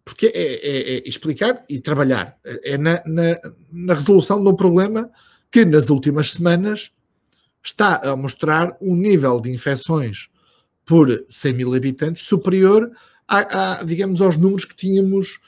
porque 0.05 0.27
é, 0.27 0.31
é, 0.33 0.97
é 0.99 1.09
explicar 1.09 1.65
e 1.69 1.81
trabalhar 1.81 2.39
é 2.45 2.79
na, 2.79 3.03
na, 3.05 3.41
na 3.73 3.95
resolução 3.95 4.41
de 4.41 4.49
um 4.49 4.55
problema 4.55 5.11
que 5.51 5.65
nas 5.65 5.91
últimas 5.91 6.31
semanas 6.31 6.93
está 7.65 7.97
a 7.97 8.15
mostrar 8.15 8.77
um 8.81 8.95
nível 8.95 9.41
de 9.41 9.51
infecções 9.51 10.29
por 10.85 11.27
100 11.29 11.53
mil 11.53 11.75
habitantes 11.75 12.23
superior 12.23 12.93
a, 13.27 13.81
a, 13.81 13.83
digamos, 13.83 14.21
aos 14.21 14.37
números 14.37 14.65
que 14.65 14.77
tínhamos 14.77 15.41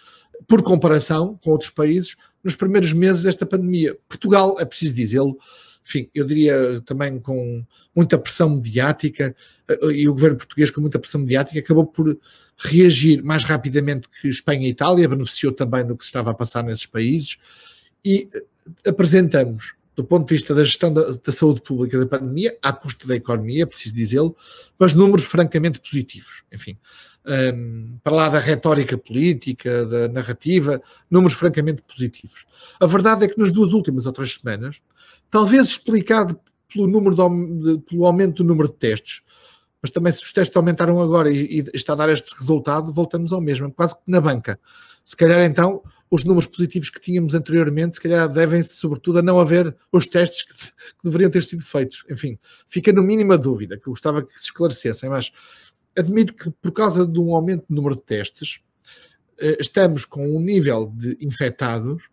por 0.46 0.62
comparação 0.62 1.38
com 1.42 1.50
outros 1.50 1.70
países 1.70 2.16
nos 2.42 2.54
primeiros 2.54 2.92
meses 2.92 3.22
desta 3.22 3.44
pandemia. 3.44 3.96
Portugal, 4.08 4.56
é 4.60 4.64
preciso 4.64 4.94
dizê-lo, 4.94 5.36
enfim, 5.84 6.08
eu 6.14 6.24
diria 6.24 6.80
também 6.84 7.18
com 7.18 7.64
muita 7.94 8.18
pressão 8.18 8.50
mediática, 8.50 9.34
eh, 9.68 9.86
e 9.92 10.08
o 10.08 10.12
governo 10.12 10.36
português 10.36 10.70
com 10.70 10.80
muita 10.80 10.98
pressão 10.98 11.20
mediática 11.20 11.58
acabou 11.58 11.86
por 11.86 12.18
reagir 12.56 13.22
mais 13.22 13.44
rapidamente 13.44 14.08
que 14.20 14.28
Espanha 14.28 14.66
e 14.66 14.70
Itália, 14.70 15.08
beneficiou 15.08 15.52
também 15.52 15.86
do 15.86 15.96
que 15.96 16.04
se 16.04 16.08
estava 16.08 16.30
a 16.30 16.34
passar 16.34 16.62
nesses 16.62 16.86
países, 16.86 17.36
e 18.04 18.28
eh, 18.34 18.88
apresentamos 18.88 19.74
do 19.96 20.04
ponto 20.04 20.28
de 20.28 20.34
vista 20.34 20.54
da 20.54 20.62
gestão 20.62 20.92
da, 20.92 21.12
da 21.12 21.32
saúde 21.32 21.62
pública 21.62 21.98
da 21.98 22.06
pandemia, 22.06 22.56
à 22.62 22.70
custo 22.70 23.08
da 23.08 23.16
economia, 23.16 23.62
é 23.62 23.66
preciso 23.66 23.94
dizê-lo, 23.94 24.36
mas 24.78 24.92
números 24.92 25.24
francamente 25.24 25.80
positivos. 25.80 26.44
Enfim, 26.52 26.76
um, 27.26 27.98
para 28.02 28.14
lá 28.14 28.28
da 28.28 28.38
retórica 28.38 28.96
política, 28.96 29.84
da 29.84 30.08
narrativa, 30.08 30.80
números 31.10 31.36
francamente 31.36 31.82
positivos. 31.82 32.46
A 32.80 32.86
verdade 32.86 33.24
é 33.24 33.28
que 33.28 33.38
nas 33.38 33.52
duas 33.52 33.72
últimas 33.72 34.06
ou 34.06 34.12
três 34.12 34.34
semanas, 34.34 34.80
talvez 35.30 35.68
explicado 35.68 36.38
pelo, 36.72 36.86
número 36.86 37.14
de, 37.14 37.78
pelo 37.80 38.06
aumento 38.06 38.42
do 38.42 38.48
número 38.48 38.68
de 38.68 38.74
testes, 38.74 39.22
mas 39.82 39.90
também 39.90 40.12
se 40.12 40.22
os 40.22 40.32
testes 40.32 40.56
aumentaram 40.56 41.00
agora 41.00 41.30
e, 41.30 41.60
e 41.60 41.64
está 41.74 41.92
a 41.92 41.96
dar 41.96 42.08
este 42.08 42.32
resultado, 42.38 42.92
voltamos 42.92 43.32
ao 43.32 43.40
mesmo, 43.40 43.70
quase 43.72 43.94
que 43.94 44.02
na 44.06 44.20
banca. 44.20 44.58
Se 45.04 45.16
calhar 45.16 45.40
então 45.42 45.82
os 46.10 46.24
números 46.24 46.46
positivos 46.46 46.88
que 46.90 47.00
tínhamos 47.00 47.34
anteriormente, 47.34 47.96
se 47.96 48.00
calhar 48.00 48.28
devem-se 48.28 48.74
sobretudo 48.74 49.18
a 49.18 49.22
não 49.22 49.40
haver 49.40 49.76
os 49.90 50.06
testes 50.06 50.44
que, 50.44 50.54
que, 50.54 51.04
deveriam 51.04 51.30
ter 51.30 51.42
sido 51.42 51.62
feitos. 51.62 52.04
Enfim, 52.08 52.38
fica 52.68 52.92
no 52.92 53.02
mínimo 53.02 53.32
a 53.32 53.36
dúvida, 53.36 53.76
que 53.76 53.88
eu 53.88 53.92
gostava 53.92 54.22
que 54.22 54.32
se 54.38 54.46
esclarecessem, 54.46 55.10
mas 55.10 55.32
admito 55.96 56.34
que 56.34 56.50
por 56.50 56.72
causa 56.72 57.06
de 57.06 57.18
um 57.18 57.34
aumento 57.34 57.64
do 57.68 57.74
número 57.74 57.94
de 57.94 58.02
testes, 58.02 58.60
eh, 59.38 59.56
estamos 59.60 60.04
com 60.04 60.36
um 60.36 60.40
nível 60.40 60.92
de 60.94 61.16
infectados 61.20 62.04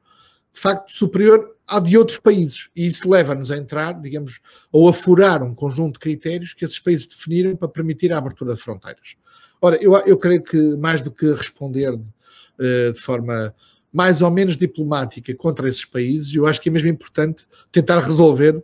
de 0.52 0.60
facto 0.60 0.92
superior 0.92 1.56
ao 1.66 1.82
de 1.82 1.98
outros 1.98 2.20
países. 2.20 2.70
E 2.76 2.86
isso 2.86 3.10
leva-nos 3.10 3.52
a 3.52 3.58
entrar, 3.58 4.00
digamos, 4.00 4.40
ou 4.72 4.88
a 4.88 4.94
furar 4.94 5.42
um 5.42 5.56
conjunto 5.56 5.94
de 5.94 6.00
critérios 6.00 6.54
que 6.54 6.64
esses 6.64 6.80
países 6.80 7.08
definiram 7.08 7.56
para 7.56 7.68
permitir 7.68 8.14
a 8.14 8.18
abertura 8.18 8.54
de 8.54 8.62
fronteiras. 8.62 9.16
Ora, 9.62 9.78
eu, 9.82 9.96
eu 10.00 10.18
creio 10.18 10.44
que 10.44 10.76
mais 10.76 11.02
do 11.02 11.10
que 11.10 11.26
responder 11.34 11.94
uh, 11.94 12.92
de 12.92 13.00
forma 13.00 13.56
mais 13.92 14.22
ou 14.22 14.32
menos 14.32 14.58
diplomática 14.58 15.34
contra 15.36 15.70
esses 15.70 15.86
países, 15.86 16.34
eu 16.34 16.48
acho 16.48 16.60
que 16.60 16.68
é 16.68 16.72
mesmo 16.72 16.90
importante 16.90 17.46
tentar 17.72 18.00
resolver 18.00 18.64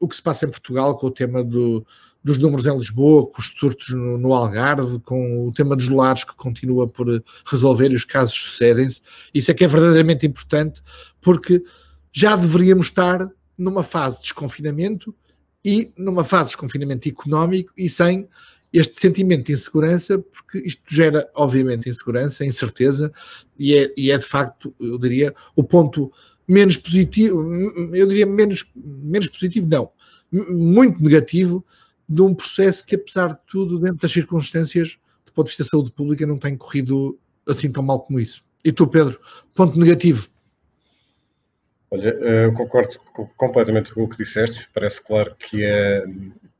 o 0.00 0.08
que 0.08 0.16
se 0.16 0.22
passa 0.22 0.46
em 0.46 0.50
Portugal 0.50 0.96
com 0.96 1.06
o 1.06 1.10
tema 1.10 1.44
do, 1.44 1.86
dos 2.24 2.38
números 2.38 2.66
em 2.66 2.76
Lisboa, 2.76 3.26
com 3.26 3.38
os 3.38 3.48
surtos 3.48 3.90
no, 3.90 4.16
no, 4.16 4.32
Algarve, 4.32 4.98
com 5.00 5.46
o 5.46 5.52
tema 5.52 5.76
dos 5.76 5.90
lares 5.90 6.24
que 6.24 6.34
continua 6.34 6.88
por 6.88 7.22
resolver 7.46 7.92
e 7.92 7.94
os 7.94 8.06
casos 8.06 8.34
sucedem-se. 8.34 9.02
Isso 9.34 9.50
é 9.50 9.54
que 9.54 9.62
é 9.62 9.68
verdadeiramente 9.68 10.26
importante, 10.26 10.82
porque 11.20 11.62
já 12.10 12.34
deveríamos 12.34 12.86
estar 12.86 13.28
numa 13.58 13.82
fase 13.82 14.16
de 14.16 14.22
desconfinamento 14.22 15.14
e 15.62 15.92
numa 15.98 16.24
fase 16.24 16.44
de 16.44 16.50
desconfinamento 16.52 17.06
económico 17.08 17.72
e 17.76 17.90
sem 17.90 18.26
este 18.72 18.98
sentimento 18.98 19.46
de 19.46 19.52
insegurança, 19.52 20.18
porque 20.18 20.58
isto 20.58 20.82
gera, 20.88 21.30
obviamente, 21.34 21.88
insegurança, 21.88 22.44
incerteza, 22.44 23.12
e 23.56 23.76
é, 23.76 23.92
e 23.96 24.10
é 24.10 24.18
de 24.18 24.24
facto, 24.24 24.74
eu 24.80 24.98
diria, 24.98 25.32
o 25.54 25.62
ponto 25.62 26.10
menos 26.48 26.76
positivo, 26.76 27.40
eu 27.94 28.06
diria 28.06 28.26
menos, 28.26 28.64
menos 28.74 29.28
positivo, 29.28 29.68
não, 29.68 29.90
muito 30.32 31.00
negativo 31.02 31.64
de 32.08 32.22
um 32.22 32.34
processo 32.34 32.84
que, 32.84 32.94
apesar 32.94 33.28
de 33.28 33.38
tudo, 33.46 33.78
dentro 33.78 33.98
das 33.98 34.12
circunstâncias, 34.12 34.98
do 35.24 35.32
ponto 35.32 35.46
de 35.46 35.50
vista 35.50 35.64
da 35.64 35.70
saúde 35.70 35.92
pública, 35.92 36.26
não 36.26 36.38
tem 36.38 36.56
corrido 36.56 37.18
assim 37.46 37.70
tão 37.70 37.82
mal 37.82 38.00
como 38.00 38.20
isso. 38.20 38.44
E 38.64 38.72
tu, 38.72 38.86
Pedro, 38.86 39.20
ponto 39.54 39.78
negativo? 39.78 40.28
Olha, 41.90 42.08
eu 42.08 42.52
concordo 42.54 42.98
completamente 43.36 43.92
com 43.92 44.02
o 44.02 44.08
que 44.08 44.16
disseste. 44.16 44.68
Parece 44.74 45.00
claro 45.00 45.36
que, 45.38 45.64
é, 45.64 46.04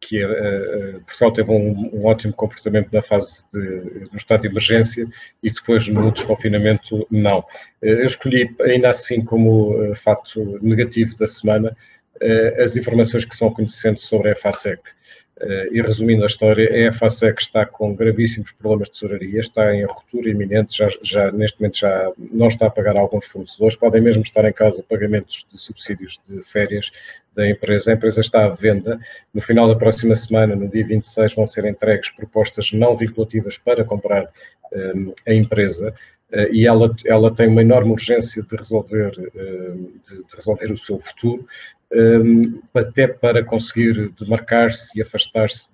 que 0.00 0.22
é, 0.22 0.24
é, 0.24 0.92
Portugal 1.00 1.32
teve 1.32 1.50
um, 1.50 1.90
um, 1.92 2.04
ótimo 2.04 2.32
comportamento 2.32 2.92
na 2.92 3.02
fase 3.02 3.42
de, 3.52 4.08
no 4.12 4.16
estado 4.16 4.42
de 4.42 4.48
emergência 4.48 5.08
e 5.42 5.50
depois 5.50 5.88
no 5.88 6.12
desconfinamento 6.12 7.04
não. 7.10 7.44
Eu 7.82 8.04
escolhi 8.04 8.54
ainda 8.60 8.90
assim 8.90 9.24
como 9.24 9.94
fato 9.96 10.58
negativo 10.62 11.16
da 11.16 11.26
semana 11.26 11.76
as 12.62 12.76
informações 12.76 13.24
que 13.24 13.36
são 13.36 13.52
conhecendo 13.52 13.98
sobre 13.98 14.30
a 14.30 14.36
FASEC. 14.36 14.80
Uh, 15.40 15.66
e 15.72 15.82
resumindo 15.82 16.22
a 16.22 16.26
história, 16.26 16.70
a 16.70 16.88
EFASEC 16.88 17.42
está 17.42 17.66
com 17.66 17.92
gravíssimos 17.92 18.52
problemas 18.52 18.86
de 18.86 18.94
tesouraria, 18.94 19.40
está 19.40 19.74
em 19.74 19.84
ruptura 19.84 20.30
iminente, 20.30 20.78
já, 20.78 20.88
já, 21.02 21.32
neste 21.32 21.60
momento 21.60 21.78
já 21.78 22.12
não 22.30 22.46
está 22.46 22.66
a 22.66 22.70
pagar 22.70 22.96
alguns 22.96 23.26
fornecedores, 23.26 23.74
podem 23.74 24.00
mesmo 24.00 24.22
estar 24.22 24.44
em 24.44 24.52
causa 24.52 24.84
pagamentos 24.88 25.44
de 25.52 25.60
subsídios 25.60 26.20
de 26.28 26.40
férias 26.44 26.92
da 27.34 27.48
empresa. 27.50 27.90
A 27.90 27.94
empresa 27.94 28.20
está 28.20 28.44
à 28.44 28.48
venda. 28.48 29.00
No 29.32 29.42
final 29.42 29.66
da 29.66 29.74
próxima 29.74 30.14
semana, 30.14 30.54
no 30.54 30.68
dia 30.68 30.86
26, 30.86 31.34
vão 31.34 31.48
ser 31.48 31.64
entregues 31.64 32.10
propostas 32.10 32.72
não 32.72 32.96
vinculativas 32.96 33.58
para 33.58 33.84
comprar 33.84 34.30
um, 34.72 35.12
eh, 35.26 35.32
a 35.32 35.34
empresa. 35.34 35.92
Uh, 36.32 36.52
e 36.52 36.64
ela, 36.64 36.94
ela 37.04 37.34
tem 37.34 37.48
uma 37.48 37.60
enorme 37.60 37.90
urgência 37.90 38.40
de 38.40 38.56
resolver, 38.56 39.10
de, 39.10 40.16
de 40.22 40.36
resolver 40.36 40.70
o 40.70 40.78
seu 40.78 40.98
futuro 40.98 41.44
um, 41.94 42.60
até 42.74 43.06
para 43.06 43.44
conseguir 43.44 44.10
demarcar-se 44.18 44.98
e 44.98 45.02
afastar-se 45.02 45.68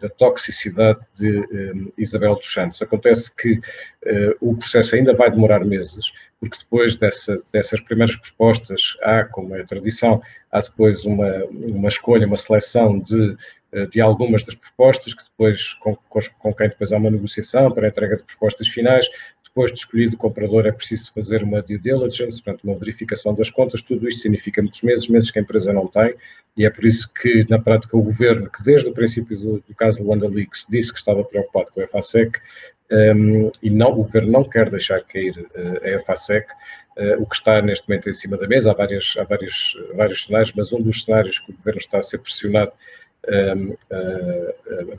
da 0.00 0.08
toxicidade 0.10 1.00
de 1.18 1.38
um, 1.38 1.92
Isabel 1.96 2.34
dos 2.34 2.52
Santos. 2.52 2.82
Acontece 2.82 3.34
que 3.34 3.54
uh, 3.54 4.36
o 4.40 4.54
processo 4.54 4.94
ainda 4.94 5.14
vai 5.14 5.30
demorar 5.30 5.64
meses, 5.64 6.12
porque 6.38 6.58
depois 6.58 6.96
dessa, 6.96 7.40
dessas 7.52 7.80
primeiras 7.80 8.16
propostas 8.16 8.96
há, 9.02 9.24
como 9.24 9.54
é 9.54 9.62
a 9.62 9.66
tradição, 9.66 10.20
há 10.52 10.60
depois 10.60 11.04
uma, 11.04 11.44
uma 11.50 11.88
escolha, 11.88 12.26
uma 12.26 12.36
seleção 12.36 12.98
de, 12.98 13.36
uh, 13.72 13.86
de 13.90 14.00
algumas 14.00 14.44
das 14.44 14.54
propostas, 14.54 15.14
que 15.14 15.24
depois, 15.24 15.72
com, 15.74 15.96
com 16.38 16.54
quem 16.54 16.68
depois 16.68 16.92
há 16.92 16.98
uma 16.98 17.10
negociação 17.10 17.72
para 17.72 17.86
a 17.86 17.88
entrega 17.88 18.16
de 18.16 18.24
propostas 18.24 18.68
finais, 18.68 19.08
depois 19.56 19.72
de 19.72 19.78
escolhido 19.78 20.16
o 20.16 20.18
comprador, 20.18 20.66
é 20.66 20.70
preciso 20.70 21.10
fazer 21.14 21.42
uma 21.42 21.62
due 21.62 21.78
diligence, 21.78 22.42
portanto, 22.42 22.62
uma 22.62 22.78
verificação 22.78 23.34
das 23.34 23.48
contas. 23.48 23.80
Tudo 23.80 24.06
isto 24.06 24.20
significa 24.20 24.60
muitos 24.60 24.82
meses, 24.82 25.08
meses 25.08 25.30
que 25.30 25.38
a 25.38 25.42
empresa 25.42 25.72
não 25.72 25.86
tem, 25.86 26.14
e 26.58 26.66
é 26.66 26.70
por 26.70 26.84
isso 26.84 27.10
que, 27.10 27.46
na 27.48 27.58
prática, 27.58 27.96
o 27.96 28.02
governo, 28.02 28.50
que 28.50 28.62
desde 28.62 28.90
o 28.90 28.92
princípio 28.92 29.38
do, 29.38 29.64
do 29.66 29.74
caso 29.74 30.02
do 30.02 30.10
Wanda 30.10 30.28
Leaks 30.28 30.66
disse 30.68 30.92
que 30.92 30.98
estava 30.98 31.24
preocupado 31.24 31.72
com 31.72 31.80
a 31.80 31.84
EFASEC, 31.84 32.38
um, 32.92 33.50
e 33.62 33.70
não, 33.70 33.92
o 33.92 34.04
governo 34.04 34.30
não 34.30 34.44
quer 34.44 34.68
deixar 34.68 35.00
cair 35.00 35.34
uh, 35.38 35.82
a 35.82 35.88
EFASEC, 35.88 36.46
uh, 36.98 37.22
o 37.22 37.26
que 37.26 37.36
está 37.36 37.62
neste 37.62 37.88
momento 37.88 38.10
em 38.10 38.12
cima 38.12 38.36
da 38.36 38.46
mesa. 38.46 38.72
Há, 38.72 38.74
várias, 38.74 39.14
há 39.16 39.24
vários, 39.24 39.74
vários 39.94 40.24
cenários, 40.24 40.52
mas 40.54 40.70
um 40.70 40.82
dos 40.82 41.02
cenários 41.02 41.38
que 41.38 41.50
o 41.50 41.54
governo 41.54 41.80
está 41.80 41.96
a 41.96 42.02
ser 42.02 42.18
pressionado 42.18 42.72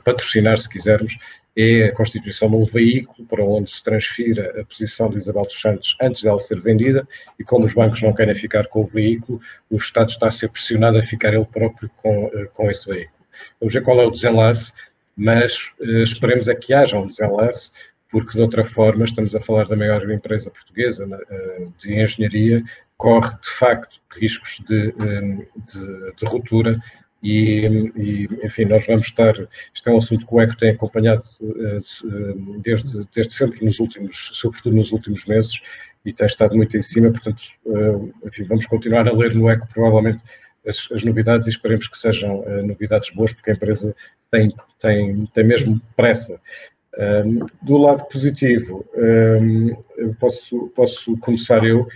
patrocinar, 0.04 0.58
se 0.58 0.68
quisermos, 0.68 1.18
é 1.58 1.86
a 1.86 1.92
constituição 1.92 2.48
de 2.48 2.54
um 2.54 2.64
veículo 2.64 3.26
para 3.26 3.44
onde 3.44 3.68
se 3.72 3.82
transfira 3.82 4.60
a 4.60 4.64
posição 4.64 5.10
de 5.10 5.16
Isabel 5.16 5.42
dos 5.42 5.60
Santos 5.60 5.96
antes 6.00 6.22
dela 6.22 6.38
ser 6.38 6.60
vendida 6.60 7.06
e 7.36 7.42
como 7.42 7.64
os 7.64 7.74
bancos 7.74 8.00
não 8.00 8.12
querem 8.12 8.34
ficar 8.36 8.68
com 8.68 8.82
o 8.82 8.86
veículo, 8.86 9.40
o 9.68 9.76
Estado 9.76 10.10
está 10.10 10.28
a 10.28 10.30
ser 10.30 10.50
pressionado 10.50 10.98
a 10.98 11.02
ficar 11.02 11.34
ele 11.34 11.44
próprio 11.44 11.90
com, 11.96 12.30
eh, 12.32 12.48
com 12.54 12.70
esse 12.70 12.88
veículo. 12.88 13.18
Vamos 13.60 13.74
ver 13.74 13.82
qual 13.82 14.00
é 14.00 14.06
o 14.06 14.10
desenlace, 14.10 14.72
mas 15.16 15.72
uh, 15.80 16.02
esperemos 16.04 16.46
é 16.46 16.54
que 16.54 16.72
haja 16.72 16.96
um 16.96 17.08
desenlace, 17.08 17.72
porque 18.08 18.32
de 18.32 18.40
outra 18.40 18.64
forma 18.64 19.04
estamos 19.04 19.34
a 19.34 19.40
falar 19.40 19.66
da 19.66 19.76
maior 19.76 20.08
empresa 20.08 20.52
portuguesa 20.52 21.06
uh, 21.06 21.72
de 21.80 22.00
engenharia, 22.00 22.62
corre 22.96 23.30
de 23.30 23.50
facto 23.50 23.98
riscos 24.12 24.62
de, 24.68 24.92
de, 24.92 26.12
de 26.16 26.26
ruptura 26.26 26.80
e, 27.22 27.90
e, 27.96 28.28
enfim, 28.44 28.64
nós 28.64 28.86
vamos 28.86 29.08
estar. 29.08 29.34
Isto 29.74 29.88
é 29.88 29.92
um 29.92 29.96
assunto 29.96 30.26
que 30.26 30.34
o 30.34 30.40
ECO 30.40 30.56
tem 30.56 30.70
acompanhado 30.70 31.24
uh, 31.40 32.60
desde, 32.60 33.06
desde 33.14 33.34
sempre, 33.34 33.64
nos 33.64 33.80
últimos, 33.80 34.30
sobretudo 34.34 34.76
nos 34.76 34.92
últimos 34.92 35.24
meses, 35.26 35.60
e 36.04 36.12
tem 36.12 36.26
estado 36.26 36.56
muito 36.56 36.76
em 36.76 36.80
cima. 36.80 37.10
Portanto, 37.10 37.42
uh, 37.66 38.12
enfim, 38.24 38.44
vamos 38.44 38.66
continuar 38.66 39.08
a 39.08 39.12
ler 39.12 39.34
no 39.34 39.50
ECO, 39.50 39.66
provavelmente, 39.72 40.22
as, 40.66 40.88
as 40.92 41.02
novidades 41.02 41.46
e 41.46 41.50
esperemos 41.50 41.88
que 41.88 41.98
sejam 41.98 42.40
uh, 42.40 42.66
novidades 42.66 43.10
boas, 43.10 43.32
porque 43.32 43.50
a 43.50 43.54
empresa 43.54 43.94
tem, 44.30 44.54
tem, 44.80 45.26
tem 45.26 45.44
mesmo 45.44 45.80
pressa. 45.96 46.40
Um, 46.98 47.46
do 47.62 47.76
lado 47.76 48.04
positivo, 48.08 48.84
um, 48.96 50.12
posso, 50.18 50.68
posso 50.74 51.16
começar 51.18 51.64
eu. 51.64 51.86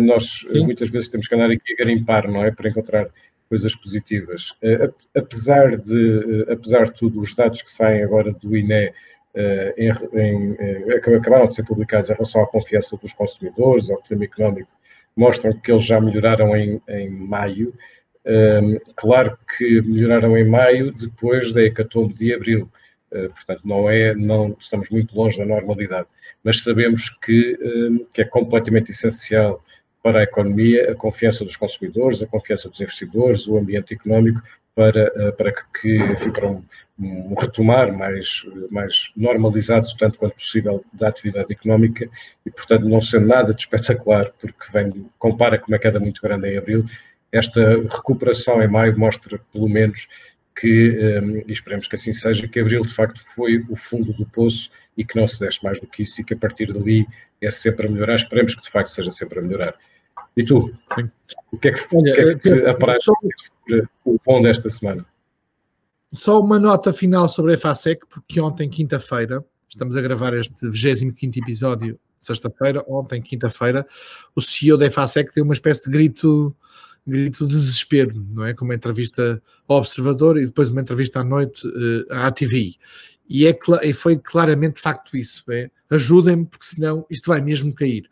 nós 0.00 0.44
Sim. 0.48 0.64
muitas 0.64 0.88
vezes 0.88 1.08
temos 1.08 1.28
que 1.28 1.34
andar 1.34 1.50
aqui 1.50 1.72
a 1.72 1.76
garimpar, 1.76 2.30
não 2.30 2.42
é? 2.42 2.50
Para 2.50 2.70
encontrar 2.70 3.10
coisas 3.50 3.74
positivas. 3.74 4.54
Eh, 4.62 4.90
apesar 5.14 5.76
de, 5.76 6.44
eh, 6.48 6.52
apesar 6.52 6.84
de 6.84 6.94
tudo, 6.94 7.20
os 7.20 7.34
dados 7.34 7.60
que 7.60 7.70
saem 7.70 8.04
agora 8.04 8.32
do 8.32 8.56
INE 8.56 8.92
eh, 9.34 9.74
em, 9.76 9.90
em, 10.14 10.92
acabaram 10.94 11.48
de 11.48 11.54
ser 11.56 11.64
publicados 11.64 12.08
em 12.08 12.12
relação 12.12 12.42
à 12.42 12.46
confiança 12.46 12.96
dos 12.96 13.12
consumidores, 13.12 13.90
ao 13.90 14.00
clima 14.02 14.24
económico, 14.24 14.70
mostram 15.16 15.52
que 15.52 15.72
eles 15.72 15.84
já 15.84 16.00
melhoraram 16.00 16.56
em, 16.56 16.80
em 16.88 17.10
maio. 17.10 17.74
claro 18.94 19.36
que 19.56 19.82
melhoraram 19.82 20.36
em 20.36 20.44
maio 20.44 20.92
depois 20.92 21.52
da 21.52 21.62
hecatombe 21.62 22.14
de 22.14 22.32
abril. 22.32 22.70
portanto, 23.10 23.62
não 23.64 23.90
é, 23.90 24.14
não 24.14 24.56
estamos 24.60 24.88
muito 24.90 25.16
longe 25.16 25.38
da 25.38 25.44
normalidade, 25.44 26.06
mas 26.44 26.62
sabemos 26.62 27.10
que, 27.24 27.58
que 28.12 28.22
é 28.22 28.24
completamente 28.24 28.92
essencial 28.92 29.62
para 30.02 30.20
a 30.20 30.22
economia, 30.22 30.92
a 30.92 30.94
confiança 30.94 31.44
dos 31.44 31.56
consumidores, 31.56 32.22
a 32.22 32.26
confiança 32.26 32.68
dos 32.68 32.80
investidores, 32.80 33.46
o 33.46 33.58
ambiente 33.58 33.94
económico, 33.94 34.40
para, 34.74 35.12
eh, 35.14 35.32
para 35.32 35.52
que, 35.52 35.96
enfim, 35.96 36.32
um, 36.98 37.34
retomar 37.34 37.92
mais, 37.92 38.46
mais 38.70 39.10
normalizado, 39.16 39.86
tanto 39.98 40.18
quanto 40.18 40.36
possível, 40.36 40.84
da 40.92 41.08
atividade 41.08 41.52
económica 41.52 42.08
e, 42.46 42.50
portanto, 42.50 42.88
não 42.88 43.00
sendo 43.00 43.26
nada 43.26 43.52
de 43.52 43.60
espetacular, 43.60 44.32
porque 44.40 44.72
vem, 44.72 45.06
compara 45.18 45.58
com 45.58 45.68
uma 45.68 45.78
queda 45.78 45.98
muito 45.98 46.22
grande 46.22 46.48
em 46.48 46.56
abril, 46.56 46.84
esta 47.32 47.60
recuperação 47.82 48.62
em 48.62 48.68
maio 48.68 48.98
mostra, 48.98 49.40
pelo 49.52 49.68
menos, 49.68 50.08
que, 50.58 50.96
eh, 51.00 51.44
e 51.46 51.52
esperemos 51.52 51.88
que 51.88 51.96
assim 51.96 52.12
seja, 52.12 52.46
que 52.48 52.60
abril 52.60 52.82
de 52.82 52.94
facto 52.94 53.22
foi 53.34 53.64
o 53.68 53.76
fundo 53.76 54.12
do 54.12 54.26
poço 54.26 54.70
e 54.96 55.04
que 55.04 55.16
não 55.16 55.26
se 55.26 55.40
deixe 55.40 55.62
mais 55.64 55.80
do 55.80 55.86
que 55.86 56.02
isso 56.02 56.20
e 56.20 56.24
que 56.24 56.34
a 56.34 56.36
partir 56.36 56.72
dali 56.72 57.06
é 57.40 57.50
sempre 57.50 57.86
a 57.86 57.90
melhorar. 57.90 58.16
Esperemos 58.16 58.54
que 58.54 58.62
de 58.62 58.70
facto 58.70 58.88
seja 58.88 59.10
sempre 59.10 59.38
a 59.38 59.42
melhorar. 59.42 59.74
E 60.36 60.44
tu? 60.44 60.72
Sim. 60.94 61.08
O 61.52 61.58
que 61.58 61.68
é 61.68 61.72
que, 61.72 61.96
Olha, 61.96 62.14
que, 62.14 62.20
é 62.20 62.34
que 62.34 62.40
te 62.40 62.66
aparece 62.66 63.04
só, 63.04 63.12
o 64.04 64.20
bom 64.24 64.42
desta 64.42 64.70
semana? 64.70 65.04
Só 66.12 66.40
uma 66.40 66.58
nota 66.58 66.92
final 66.92 67.28
sobre 67.28 67.52
a 67.52 67.54
EFASEC, 67.54 68.06
porque 68.08 68.40
ontem, 68.40 68.68
quinta-feira, 68.68 69.44
estamos 69.68 69.96
a 69.96 70.00
gravar 70.00 70.34
este 70.34 70.68
25 70.68 71.38
episódio, 71.38 71.98
sexta-feira, 72.18 72.84
ontem, 72.88 73.22
quinta-feira, 73.22 73.86
o 74.34 74.40
CEO 74.40 74.76
da 74.76 74.86
EFASEC 74.86 75.34
deu 75.34 75.44
uma 75.44 75.54
espécie 75.54 75.84
de 75.84 75.90
grito 75.90 76.54
grito 77.06 77.46
de 77.46 77.54
desespero, 77.54 78.24
não 78.30 78.44
é? 78.44 78.54
Com 78.54 78.64
uma 78.64 78.74
entrevista 78.74 79.42
ao 79.66 79.78
Observador 79.78 80.38
e 80.38 80.46
depois 80.46 80.68
uma 80.68 80.80
entrevista 80.82 81.20
à 81.20 81.24
noite 81.24 81.66
uh, 81.66 82.06
à 82.10 82.30
TV. 82.30 82.74
E, 83.28 83.46
é, 83.46 83.58
e 83.82 83.92
foi 83.92 84.18
claramente 84.18 84.74
de 84.74 84.80
facto 84.82 85.16
isso. 85.16 85.42
É? 85.50 85.70
Ajudem-me, 85.88 86.46
porque 86.46 86.66
senão 86.66 87.06
isto 87.08 87.28
vai 87.28 87.40
mesmo 87.40 87.74
cair 87.74 88.08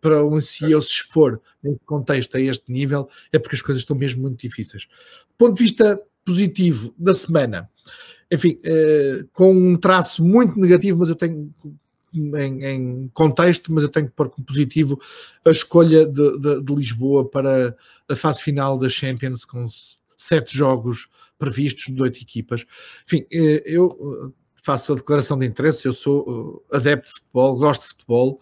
para 0.00 0.24
um 0.24 0.40
CEO 0.40 0.80
se 0.82 0.92
expor 0.92 1.40
nesse 1.62 1.80
contexto 1.84 2.36
a 2.36 2.40
este 2.40 2.70
nível, 2.70 3.08
é 3.32 3.38
porque 3.38 3.56
as 3.56 3.62
coisas 3.62 3.82
estão 3.82 3.96
mesmo 3.96 4.22
muito 4.22 4.40
difíceis. 4.40 4.84
Do 4.84 5.36
ponto 5.38 5.56
de 5.56 5.62
vista 5.62 6.00
positivo 6.24 6.94
da 6.98 7.12
semana, 7.12 7.68
enfim, 8.30 8.58
eh, 8.64 9.24
com 9.32 9.52
um 9.52 9.76
traço 9.76 10.24
muito 10.24 10.58
negativo, 10.58 10.98
mas 10.98 11.08
eu 11.08 11.14
tenho 11.14 11.52
em, 12.14 12.64
em, 12.64 13.10
contexto, 13.12 13.72
mas 13.72 13.82
eu 13.82 13.88
tenho 13.88 14.06
que 14.06 14.14
pôr 14.14 14.30
como 14.30 14.46
positivo 14.46 15.00
a 15.44 15.50
escolha 15.50 16.06
de, 16.06 16.38
de, 16.38 16.62
de, 16.62 16.74
Lisboa 16.74 17.28
para 17.28 17.76
a 18.08 18.16
fase 18.16 18.40
final 18.40 18.78
da 18.78 18.88
Champions, 18.88 19.44
com 19.44 19.66
sete 20.16 20.56
jogos 20.56 21.08
previstos 21.38 21.92
de 21.92 22.00
oito 22.00 22.20
equipas. 22.20 22.64
Enfim, 23.06 23.26
eh, 23.32 23.62
eu 23.66 23.88
eh, 24.26 24.32
faço 24.54 24.92
a 24.92 24.96
declaração 24.96 25.38
de 25.38 25.46
interesse, 25.46 25.86
eu 25.86 25.92
sou 25.92 26.64
adepto 26.72 27.08
de 27.08 27.14
futebol, 27.14 27.56
gosto 27.56 27.82
de 27.82 27.88
futebol, 27.88 28.40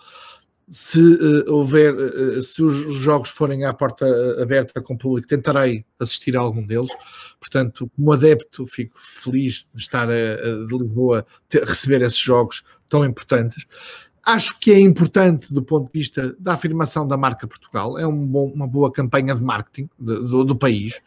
se 0.68 1.00
uh, 1.00 1.52
houver, 1.52 1.94
uh, 1.94 2.42
se 2.42 2.62
os 2.62 2.94
jogos 2.96 3.28
forem 3.28 3.64
à 3.64 3.74
porta 3.74 4.06
aberta 4.40 4.80
com 4.80 4.94
o 4.94 4.98
público, 4.98 5.28
tentarei 5.28 5.84
assistir 5.98 6.36
a 6.36 6.40
algum 6.40 6.66
deles. 6.66 6.90
Portanto, 7.38 7.90
como 7.94 8.12
adepto, 8.12 8.66
fico 8.66 8.94
feliz 8.98 9.66
de 9.74 9.80
estar 9.80 10.08
a, 10.08 10.12
a 10.12 10.66
de 10.66 10.78
Lisboa 10.78 11.26
receber 11.64 12.02
esses 12.02 12.18
jogos 12.18 12.64
tão 12.88 13.04
importantes. 13.04 13.66
Acho 14.24 14.58
que 14.60 14.70
é 14.70 14.78
importante 14.78 15.52
do 15.52 15.62
ponto 15.62 15.90
de 15.92 15.98
vista 15.98 16.36
da 16.38 16.54
afirmação 16.54 17.06
da 17.06 17.16
marca 17.16 17.46
Portugal, 17.46 17.98
é 17.98 18.06
um 18.06 18.26
bom, 18.26 18.52
uma 18.54 18.68
boa 18.68 18.92
campanha 18.92 19.34
de 19.34 19.42
marketing 19.42 19.90
do, 19.98 20.44
do, 20.44 20.54
país. 20.56 21.00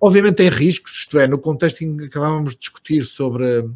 Obviamente 0.00 0.36
tem 0.36 0.48
riscos, 0.48 0.92
isto 1.00 1.18
é, 1.18 1.26
no 1.26 1.38
contexto 1.38 1.82
em 1.82 1.96
que 1.96 2.04
acabávamos 2.04 2.52
de 2.52 2.60
discutir 2.60 3.02
sobre 3.02 3.68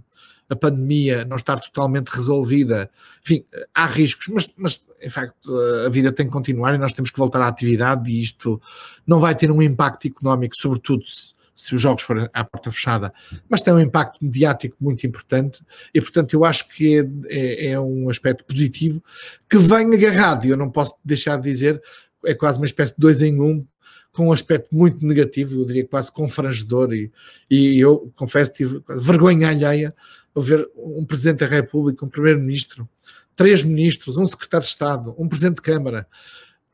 a 0.48 0.56
pandemia 0.56 1.24
não 1.24 1.36
estar 1.36 1.60
totalmente 1.60 2.08
resolvida, 2.08 2.90
enfim, 3.22 3.44
há 3.74 3.86
riscos, 3.86 4.28
mas, 4.28 4.52
mas 4.56 4.82
em 5.02 5.10
facto 5.10 5.54
a 5.84 5.88
vida 5.88 6.10
tem 6.10 6.26
que 6.26 6.32
continuar 6.32 6.74
e 6.74 6.78
nós 6.78 6.92
temos 6.92 7.10
que 7.10 7.18
voltar 7.18 7.40
à 7.42 7.48
atividade 7.48 8.10
e 8.10 8.22
isto 8.22 8.60
não 9.06 9.20
vai 9.20 9.34
ter 9.34 9.50
um 9.50 9.60
impacto 9.60 10.08
económico, 10.08 10.56
sobretudo 10.56 11.04
se, 11.06 11.34
se 11.54 11.74
os 11.74 11.80
jogos 11.80 12.02
forem 12.02 12.28
à 12.32 12.44
porta 12.44 12.70
fechada, 12.70 13.12
mas 13.48 13.60
tem 13.60 13.74
um 13.74 13.80
impacto 13.80 14.24
mediático 14.24 14.76
muito 14.80 15.06
importante 15.06 15.60
e, 15.92 16.00
portanto, 16.00 16.32
eu 16.32 16.44
acho 16.44 16.68
que 16.68 16.98
é, 16.98 17.06
é, 17.26 17.66
é 17.72 17.80
um 17.80 18.08
aspecto 18.08 18.44
positivo 18.44 19.02
que 19.50 19.58
vem 19.58 19.92
agarrado, 19.92 20.46
e 20.46 20.50
eu 20.50 20.56
não 20.56 20.70
posso 20.70 20.94
deixar 21.04 21.36
de 21.36 21.50
dizer, 21.50 21.82
é 22.24 22.32
quase 22.32 22.58
uma 22.58 22.66
espécie 22.66 22.94
de 22.94 23.00
dois 23.00 23.20
em 23.20 23.40
um, 23.40 23.66
com 24.12 24.28
um 24.28 24.32
aspecto 24.32 24.74
muito 24.74 25.04
negativo, 25.04 25.60
eu 25.60 25.66
diria 25.66 25.86
quase 25.86 26.10
confrangedor, 26.10 26.92
e, 26.92 27.10
e 27.50 27.78
eu 27.78 28.10
confesso 28.16 28.52
tive 28.52 28.82
vergonha 28.88 29.48
alheia 29.48 29.94
ver 30.40 30.68
um 30.76 31.04
Presidente 31.04 31.40
da 31.40 31.46
República, 31.46 32.04
um 32.04 32.08
Primeiro-Ministro, 32.08 32.88
três 33.34 33.62
ministros, 33.62 34.16
um 34.16 34.26
Secretário 34.26 34.64
de 34.64 34.70
Estado, 34.70 35.14
um 35.18 35.28
Presidente 35.28 35.56
de 35.56 35.62
Câmara, 35.62 36.06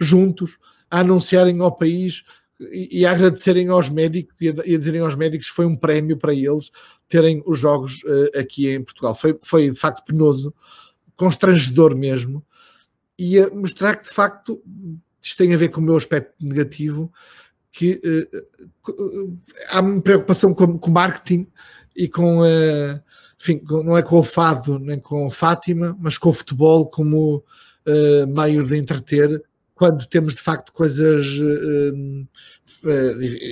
juntos 0.01 0.59
a 0.91 1.01
anunciarem 1.01 1.61
ao 1.61 1.77
país 1.77 2.25
e, 2.61 3.05
a 3.05 3.13
agradecerem 3.13 3.69
aos 3.69 3.91
médicos 3.91 4.35
e 4.41 4.49
a, 4.49 4.53
dizerem 4.53 5.01
aos 5.01 5.17
médicos 5.17 5.49
que 5.49 5.55
foi 5.55 5.67
um 5.67 5.77
prémio 5.77 6.17
para 6.17 6.33
eles 6.33 6.71
terem 7.09 7.43
os 7.47 7.59
jogos 7.59 8.03
uh, 8.05 8.39
aqui 8.39 8.71
em 8.71 8.83
Portugal. 8.83 9.15
Foi, 9.15 9.39
foi 9.43 9.71
de 9.71 9.79
facto 9.79 10.05
penoso, 10.05 10.55
constrangedor 11.17 11.97
mesmo, 11.97 12.45
e 13.19 13.39
a 13.39 13.51
mostrar 13.51 13.97
que 13.97 14.05
de 14.05 14.11
facto 14.11 14.63
isto 15.21 15.39
tem 15.39 15.55
a 15.55 15.57
ver 15.57 15.69
com 15.69 15.81
o 15.81 15.85
meu 15.85 15.97
aspecto 15.97 16.35
negativo, 16.41 17.13
que 17.73 18.01
uh, 18.05 19.39
há 19.69 19.81
uma 19.81 20.01
preocupação 20.01 20.55
com, 20.55 20.79
com 20.79 20.91
marketing 20.91 21.47
e 21.95 22.09
com, 22.09 22.41
uh, 22.41 23.01
enfim, 23.41 23.63
não 23.69 23.97
é 23.97 24.03
com 24.03 24.19
o 24.19 24.25
fado 24.25 24.79
nem 24.79 24.99
com 24.99 25.31
Fátima, 25.31 25.97
mas 26.01 26.19
com 26.19 26.31
o 26.31 26.33
futebol 26.33 26.87
como 26.87 27.45
meio 28.29 28.67
de 28.67 28.79
entreter, 28.79 29.43
quando 29.75 30.07
temos 30.07 30.35
de 30.35 30.41
facto 30.41 30.73
coisas, 30.73 31.27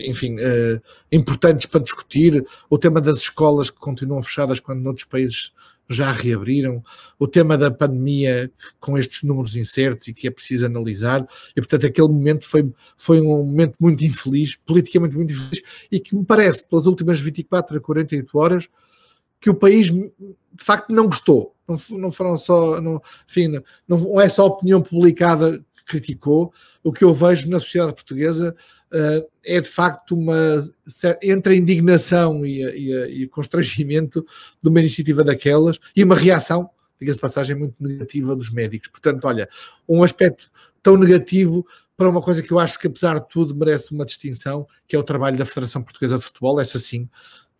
enfim, 0.06 0.36
importantes 1.12 1.66
para 1.66 1.82
discutir, 1.82 2.42
o 2.70 2.78
tema 2.78 2.98
das 2.98 3.18
escolas 3.18 3.70
que 3.70 3.78
continuam 3.78 4.22
fechadas 4.22 4.58
quando 4.58 4.80
noutros 4.80 5.04
países 5.04 5.52
já 5.92 6.10
reabriram, 6.10 6.82
o 7.18 7.28
tema 7.28 7.56
da 7.56 7.70
pandemia 7.70 8.50
com 8.80 8.96
estes 8.96 9.22
números 9.22 9.56
incertos 9.56 10.08
e 10.08 10.14
que 10.14 10.26
é 10.26 10.30
preciso 10.30 10.66
analisar, 10.66 11.26
e 11.56 11.60
portanto 11.60 11.86
aquele 11.86 12.08
momento 12.08 12.44
foi, 12.44 12.72
foi 12.96 13.20
um 13.20 13.44
momento 13.44 13.76
muito 13.78 14.04
infeliz, 14.04 14.56
politicamente 14.56 15.16
muito 15.16 15.32
infeliz, 15.32 15.62
e 15.90 16.00
que 16.00 16.16
me 16.16 16.24
parece, 16.24 16.66
pelas 16.66 16.86
últimas 16.86 17.20
24 17.20 17.76
a 17.76 17.80
48 17.80 18.38
horas, 18.38 18.68
que 19.40 19.50
o 19.50 19.54
país 19.54 19.86
de 19.86 20.64
facto 20.64 20.90
não 20.90 21.06
gostou. 21.06 21.54
Não, 21.68 21.76
não 21.98 22.10
foram 22.10 22.36
só, 22.36 22.80
não, 22.80 23.00
enfim, 23.28 23.60
não 23.88 24.20
é 24.20 24.28
só 24.28 24.46
opinião 24.46 24.82
publicada 24.82 25.64
criticou, 25.92 26.52
o 26.82 26.92
que 26.92 27.04
eu 27.04 27.12
vejo 27.12 27.48
na 27.50 27.60
sociedade 27.60 27.92
portuguesa 27.92 28.56
uh, 28.92 29.28
é 29.44 29.60
de 29.60 29.68
facto 29.68 30.14
uma 30.14 30.64
entre 31.22 31.54
a 31.54 31.56
indignação 31.56 32.46
e, 32.46 32.62
e, 32.62 33.20
e, 33.20 33.24
o 33.26 33.28
constrangimento 33.28 34.24
de 34.62 34.70
uma 34.70 34.80
iniciativa 34.80 35.22
daquelas 35.22 35.78
e 35.94 36.02
uma 36.02 36.14
reação, 36.14 36.70
diga-se 36.98 37.20
passagem, 37.20 37.54
muito 37.54 37.74
negativa 37.78 38.34
dos 38.34 38.50
médicos. 38.50 38.88
Portanto, 38.88 39.24
olha, 39.26 39.48
um 39.86 40.02
aspecto 40.02 40.50
tão 40.82 40.96
negativo 40.96 41.66
para 41.96 42.08
uma 42.08 42.22
coisa 42.22 42.42
que 42.42 42.50
eu 42.50 42.58
acho 42.58 42.78
que, 42.78 42.86
apesar 42.86 43.20
de 43.20 43.28
tudo, 43.28 43.54
merece 43.54 43.92
uma 43.92 44.04
distinção, 44.04 44.66
que 44.88 44.96
é 44.96 44.98
o 44.98 45.04
trabalho 45.04 45.36
da 45.36 45.44
Federação 45.44 45.82
Portuguesa 45.82 46.16
de 46.16 46.24
Futebol, 46.24 46.60
essa 46.60 46.78
sim 46.78 47.08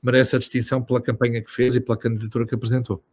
merece 0.03 0.35
a 0.35 0.39
distinção 0.39 0.83
pela 0.83 1.01
campanha 1.01 1.43
que 1.43 1.51
fez 1.51 1.77
e 1.77 1.81
pela 1.81 1.97
candidatura 1.97 2.47
que 2.47 2.55
apresentou. 2.55 3.05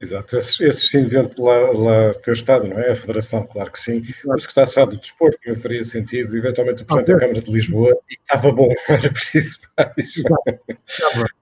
Exato, 0.00 0.36
esses, 0.36 0.60
esses 0.60 0.88
sim 0.90 1.04
deviam 1.04 1.30
lá, 1.38 1.70
lá 1.72 2.14
ter 2.14 2.32
estado, 2.32 2.66
não 2.66 2.78
é? 2.78 2.90
A 2.90 2.96
Federação, 2.96 3.46
claro 3.46 3.70
que 3.70 3.80
sim. 3.80 4.02
Claro. 4.22 4.38
O 4.38 4.40
secretário 4.40 4.66
de 4.66 4.70
Estado 4.70 4.90
do 4.90 4.96
Desporto 4.98 5.38
não 5.46 5.56
faria 5.56 5.84
sentido, 5.84 6.36
eventualmente 6.36 6.82
o 6.82 6.86
Presidente 6.86 7.10
ah, 7.10 7.14
da 7.14 7.20
Câmara 7.20 7.40
de 7.40 7.52
Lisboa, 7.52 7.98
e 8.10 8.14
estava 8.14 8.52
bom, 8.52 8.68
era 8.88 9.12
preciso 9.12 9.60
mais. 9.78 10.22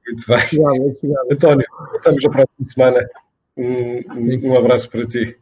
Muito 0.07 0.27
bem. 0.29 1.33
António, 1.33 1.67
estamos 1.97 2.25
a 2.25 2.31
próxima 2.31 2.67
semana. 2.67 3.09
Um, 3.57 4.49
um, 4.49 4.57
abraço 4.57 4.89
para 4.89 5.07
ti. 5.07 5.37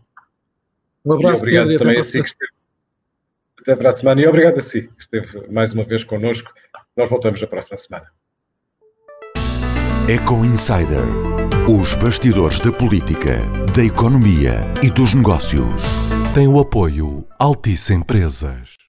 Um 1.05 1.13
abraço, 1.15 1.37
e 1.37 1.49
obrigado 1.49 1.69
Pedro, 1.69 1.85
também 1.85 2.01
a 2.01 2.03
si 2.03 2.23
que 2.23 2.29
esteve. 2.29 2.53
Até 3.61 3.77
para 3.77 3.89
a 3.91 3.93
semana 3.93 4.21
e 4.23 4.27
obrigado 4.27 4.59
a 4.59 4.63
si 4.63 4.83
que 4.83 5.03
esteve 5.03 5.53
mais 5.53 5.75
uma 5.75 5.85
vez 5.85 6.05
connosco. 6.05 6.51
Nós 6.97 7.11
voltamos 7.11 7.43
a 7.43 7.47
próxima 7.47 7.77
semana. 7.77 8.07
Eco 10.09 10.45
Insider. 10.45 11.40
Os 11.73 11.95
bastidores 11.95 12.59
da 12.59 12.73
política, 12.73 13.39
da 13.73 13.85
economia 13.85 14.75
e 14.83 14.91
dos 14.91 15.15
negócios. 15.15 15.85
Tem 16.35 16.49
o 16.49 16.59
apoio 16.59 17.25
Altice 17.39 17.95
Empresas. 17.95 18.80